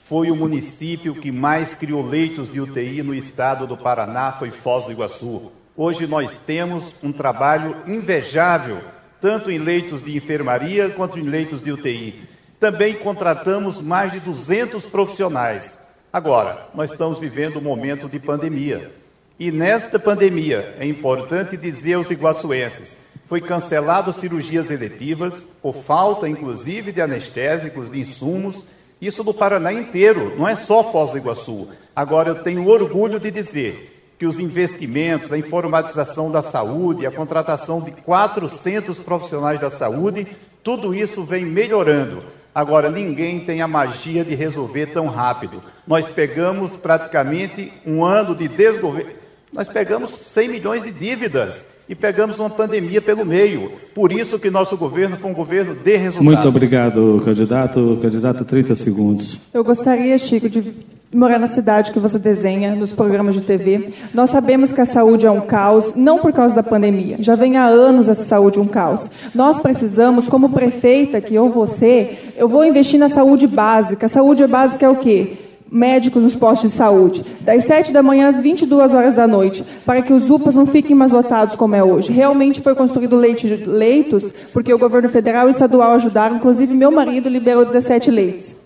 foi 0.04 0.30
o 0.30 0.36
município 0.36 1.16
que 1.16 1.32
mais 1.32 1.74
criou 1.74 2.06
leitos 2.06 2.52
de 2.52 2.60
UTI 2.60 3.02
no 3.02 3.12
estado 3.12 3.66
do 3.66 3.76
Paraná, 3.76 4.30
foi 4.32 4.52
Foz 4.52 4.84
do 4.84 4.92
Iguaçu. 4.92 5.50
Hoje 5.76 6.06
nós 6.06 6.38
temos 6.46 6.94
um 7.02 7.10
trabalho 7.10 7.74
invejável, 7.88 8.78
tanto 9.20 9.50
em 9.50 9.58
leitos 9.58 10.00
de 10.00 10.16
enfermaria 10.16 10.90
quanto 10.90 11.18
em 11.18 11.22
leitos 11.22 11.60
de 11.60 11.72
UTI. 11.72 12.28
Também 12.60 12.92
contratamos 12.94 13.80
mais 13.80 14.12
de 14.12 14.20
200 14.20 14.84
profissionais. 14.84 15.78
Agora, 16.12 16.68
nós 16.74 16.92
estamos 16.92 17.18
vivendo 17.18 17.58
um 17.58 17.62
momento 17.62 18.06
de 18.06 18.18
pandemia. 18.18 18.92
E 19.38 19.50
nesta 19.50 19.98
pandemia, 19.98 20.76
é 20.78 20.84
importante 20.84 21.56
dizer 21.56 21.94
aos 21.94 22.10
iguaçuenses, 22.10 22.98
foi 23.26 23.40
cancelado 23.40 24.12
cirurgias 24.12 24.68
eletivas, 24.68 25.42
por 25.62 25.74
falta, 25.74 26.28
inclusive, 26.28 26.92
de 26.92 27.00
anestésicos, 27.00 27.90
de 27.90 28.00
insumos, 28.00 28.66
isso 29.00 29.24
do 29.24 29.32
Paraná 29.32 29.72
inteiro, 29.72 30.34
não 30.36 30.46
é 30.46 30.54
só 30.54 30.92
Foz 30.92 31.12
do 31.12 31.16
Iguaçu. 31.16 31.68
Agora, 31.96 32.28
eu 32.28 32.42
tenho 32.42 32.68
orgulho 32.68 33.18
de 33.18 33.30
dizer 33.30 34.14
que 34.18 34.26
os 34.26 34.38
investimentos, 34.38 35.32
a 35.32 35.38
informatização 35.38 36.30
da 36.30 36.42
saúde, 36.42 37.06
a 37.06 37.10
contratação 37.10 37.80
de 37.80 37.92
400 37.92 38.98
profissionais 38.98 39.58
da 39.58 39.70
saúde, 39.70 40.26
tudo 40.62 40.94
isso 40.94 41.24
vem 41.24 41.46
melhorando. 41.46 42.22
Agora, 42.54 42.90
ninguém 42.90 43.40
tem 43.40 43.62
a 43.62 43.68
magia 43.68 44.24
de 44.24 44.34
resolver 44.34 44.86
tão 44.86 45.06
rápido. 45.06 45.62
Nós 45.86 46.08
pegamos 46.08 46.74
praticamente 46.74 47.72
um 47.86 48.04
ano 48.04 48.34
de 48.34 48.48
desgoverno, 48.48 49.12
nós 49.52 49.68
pegamos 49.68 50.10
100 50.10 50.48
milhões 50.48 50.84
de 50.84 50.92
dívidas 50.92 51.66
e 51.88 51.94
pegamos 51.94 52.38
uma 52.38 52.48
pandemia 52.48 53.00
pelo 53.00 53.24
meio. 53.24 53.72
Por 53.92 54.12
isso 54.12 54.38
que 54.38 54.48
nosso 54.48 54.76
governo 54.76 55.16
foi 55.16 55.28
um 55.28 55.34
governo 55.34 55.74
de 55.74 55.96
resultados. 55.96 56.24
Muito 56.24 56.48
obrigado, 56.48 57.20
candidato. 57.24 57.98
Candidato, 58.00 58.44
30 58.44 58.76
segundos. 58.76 59.40
Eu 59.52 59.64
gostaria, 59.64 60.16
Chico, 60.16 60.48
de 60.48 60.72
morar 61.12 61.40
na 61.40 61.48
cidade 61.48 61.90
que 61.90 61.98
você 61.98 62.16
desenha, 62.16 62.76
nos 62.76 62.92
programas 62.92 63.34
de 63.34 63.40
TV. 63.40 63.92
Nós 64.14 64.30
sabemos 64.30 64.70
que 64.70 64.80
a 64.80 64.86
saúde 64.86 65.26
é 65.26 65.30
um 65.32 65.40
caos, 65.40 65.92
não 65.96 66.20
por 66.20 66.32
causa 66.32 66.54
da 66.54 66.62
pandemia. 66.62 67.16
Já 67.18 67.34
vem 67.34 67.56
há 67.56 67.66
anos 67.66 68.08
a 68.08 68.14
saúde 68.14 68.60
um 68.60 68.68
caos. 68.68 69.10
Nós 69.34 69.58
precisamos, 69.58 70.28
como 70.28 70.50
prefeita, 70.50 71.20
que 71.20 71.34
eu 71.34 71.48
você, 71.48 72.18
eu 72.36 72.48
vou 72.48 72.64
investir 72.64 73.00
na 73.00 73.08
saúde 73.08 73.48
básica. 73.48 74.06
A 74.06 74.08
saúde 74.08 74.46
básica 74.46 74.86
é 74.86 74.88
o 74.88 74.96
quê? 74.96 75.49
Médicos 75.70 76.22
nos 76.22 76.34
postos 76.34 76.72
de 76.72 76.76
saúde, 76.76 77.24
das 77.40 77.64
7 77.64 77.92
da 77.92 78.02
manhã 78.02 78.28
às 78.28 78.40
22 78.40 78.92
horas 78.92 79.14
da 79.14 79.26
noite, 79.26 79.64
para 79.86 80.02
que 80.02 80.12
os 80.12 80.28
UPAs 80.28 80.54
não 80.54 80.66
fiquem 80.66 80.96
mais 80.96 81.12
lotados 81.12 81.54
como 81.54 81.76
é 81.76 81.84
hoje. 81.84 82.12
Realmente 82.12 82.60
foi 82.60 82.74
construído 82.74 83.16
leite, 83.16 83.46
leitos, 83.46 84.32
porque 84.52 84.74
o 84.74 84.78
governo 84.78 85.08
federal 85.08 85.46
e 85.46 85.52
estadual 85.52 85.92
ajudaram, 85.92 86.36
inclusive 86.36 86.74
meu 86.74 86.90
marido 86.90 87.28
liberou 87.28 87.64
17 87.64 88.10
leitos. 88.10 88.56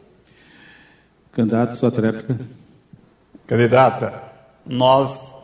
Candidato, 1.32 1.76
sua 1.76 1.90
tréplica. 1.90 2.38
Candidata, 3.46 4.22
nós 4.64 5.34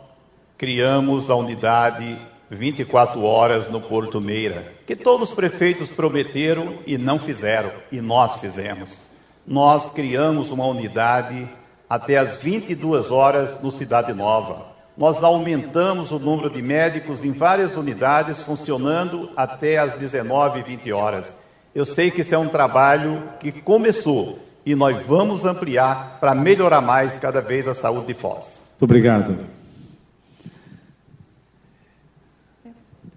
criamos 0.57 1.29
a 1.29 1.35
unidade 1.35 2.17
24 2.49 3.21
horas 3.21 3.69
no 3.69 3.79
Porto 3.79 4.19
Meira, 4.19 4.73
que 4.87 4.95
todos 4.95 5.29
os 5.29 5.35
prefeitos 5.35 5.89
prometeram 5.91 6.79
e 6.87 6.97
não 6.97 7.19
fizeram, 7.19 7.71
e 7.91 8.01
nós 8.01 8.39
fizemos 8.39 9.10
nós 9.45 9.89
criamos 9.91 10.51
uma 10.51 10.65
unidade 10.65 11.47
até 11.89 12.17
às 12.17 12.37
22 12.37 13.11
horas 13.11 13.61
no 13.61 13.71
Cidade 13.71 14.13
Nova. 14.13 14.71
Nós 14.97 15.23
aumentamos 15.23 16.11
o 16.11 16.19
número 16.19 16.49
de 16.49 16.61
médicos 16.61 17.23
em 17.23 17.31
várias 17.31 17.75
unidades, 17.75 18.41
funcionando 18.41 19.29
até 19.35 19.77
às 19.77 19.93
19 19.95 20.59
e 20.59 20.63
20 20.63 20.91
horas. 20.91 21.35
Eu 21.73 21.85
sei 21.85 22.11
que 22.11 22.21
isso 22.21 22.35
é 22.35 22.37
um 22.37 22.49
trabalho 22.49 23.23
que 23.39 23.51
começou 23.51 24.39
e 24.65 24.75
nós 24.75 25.03
vamos 25.05 25.45
ampliar 25.45 26.19
para 26.19 26.35
melhorar 26.35 26.81
mais 26.81 27.17
cada 27.17 27.41
vez 27.41 27.67
a 27.67 27.73
saúde 27.73 28.07
de 28.07 28.13
Foz. 28.13 28.59
Muito 28.71 28.83
obrigado. 28.83 29.45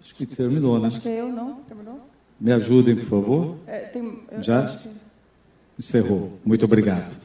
Acho 0.00 0.14
que 0.14 0.26
terminou, 0.26 0.78
né? 0.78 0.88
Acho 0.88 1.00
que 1.00 1.08
eu 1.08 1.28
não. 1.28 1.54
Terminou? 1.66 2.00
Me 2.40 2.52
ajudem, 2.52 2.94
por 2.96 3.04
favor. 3.04 3.56
É, 3.66 3.78
tem, 3.80 4.20
Já? 4.38 4.76
Encerrou. 5.78 6.38
Muito 6.44 6.64
obrigado. 6.64 7.16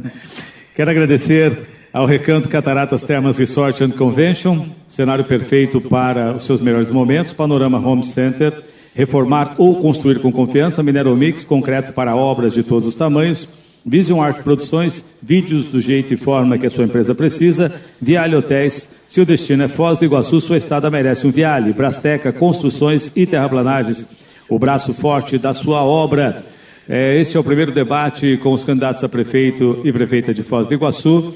Quero 0.74 0.90
agradecer 0.90 1.56
ao 1.92 2.06
Recanto 2.06 2.48
Cataratas 2.48 3.02
Termas 3.02 3.38
Resort 3.38 3.84
and 3.84 3.90
Convention, 3.90 4.66
cenário 4.88 5.24
perfeito 5.24 5.80
para 5.80 6.32
os 6.32 6.44
seus 6.44 6.60
melhores 6.60 6.90
momentos, 6.90 7.32
Panorama 7.32 7.78
Home 7.78 8.04
Center, 8.04 8.52
reformar 8.94 9.54
ou 9.58 9.76
construir 9.76 10.18
com 10.18 10.32
confiança, 10.32 10.82
Mineromix, 10.82 11.44
concreto 11.44 11.92
para 11.92 12.16
obras 12.16 12.54
de 12.54 12.62
todos 12.62 12.88
os 12.88 12.96
tamanhos, 12.96 13.48
Vision 13.86 14.20
Art 14.20 14.42
Produções, 14.42 15.04
vídeos 15.22 15.68
do 15.68 15.80
jeito 15.80 16.14
e 16.14 16.16
forma 16.16 16.56
que 16.56 16.66
a 16.66 16.70
sua 16.70 16.84
empresa 16.84 17.14
precisa, 17.14 17.72
Viale 18.00 18.34
Hotéis, 18.34 18.88
se 19.06 19.20
o 19.20 19.26
destino 19.26 19.62
é 19.62 19.68
Foz 19.68 19.98
do 19.98 20.04
Iguaçu, 20.04 20.40
sua 20.40 20.56
estada 20.56 20.90
merece 20.90 21.26
um 21.26 21.30
Viale, 21.30 21.72
Brasteca, 21.72 22.32
Construções 22.32 23.12
e 23.14 23.26
Terraplanagens, 23.26 24.04
o 24.48 24.58
braço 24.58 24.92
forte 24.92 25.38
da 25.38 25.54
sua 25.54 25.84
obra. 25.84 26.44
É, 26.88 27.18
esse 27.18 27.36
é 27.36 27.40
o 27.40 27.44
primeiro 27.44 27.72
debate 27.72 28.38
com 28.42 28.52
os 28.52 28.62
candidatos 28.62 29.02
a 29.02 29.08
prefeito 29.08 29.80
e 29.84 29.92
prefeita 29.92 30.34
de 30.34 30.42
Foz 30.42 30.68
do 30.68 30.74
Iguaçu, 30.74 31.34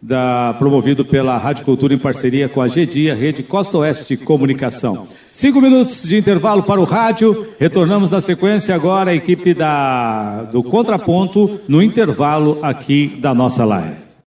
da, 0.00 0.54
promovido 0.58 1.04
pela 1.04 1.36
Rádio 1.38 1.64
Cultura 1.64 1.94
em 1.94 1.98
parceria 1.98 2.48
com 2.48 2.60
a 2.60 2.66
GDIA, 2.66 3.14
Rede 3.14 3.42
Costa 3.42 3.78
Oeste 3.78 4.16
Comunicação. 4.16 5.08
Cinco 5.30 5.60
minutos 5.60 6.02
de 6.02 6.16
intervalo 6.16 6.62
para 6.62 6.80
o 6.80 6.84
rádio. 6.84 7.48
Retornamos 7.58 8.10
na 8.10 8.20
sequência 8.20 8.74
agora 8.74 9.10
a 9.10 9.14
equipe 9.14 9.54
da, 9.54 10.44
do 10.44 10.62
Contraponto 10.62 11.60
no 11.68 11.82
intervalo 11.82 12.58
aqui 12.62 13.18
da 13.20 13.34
nossa 13.34 13.64
live. 13.64 14.07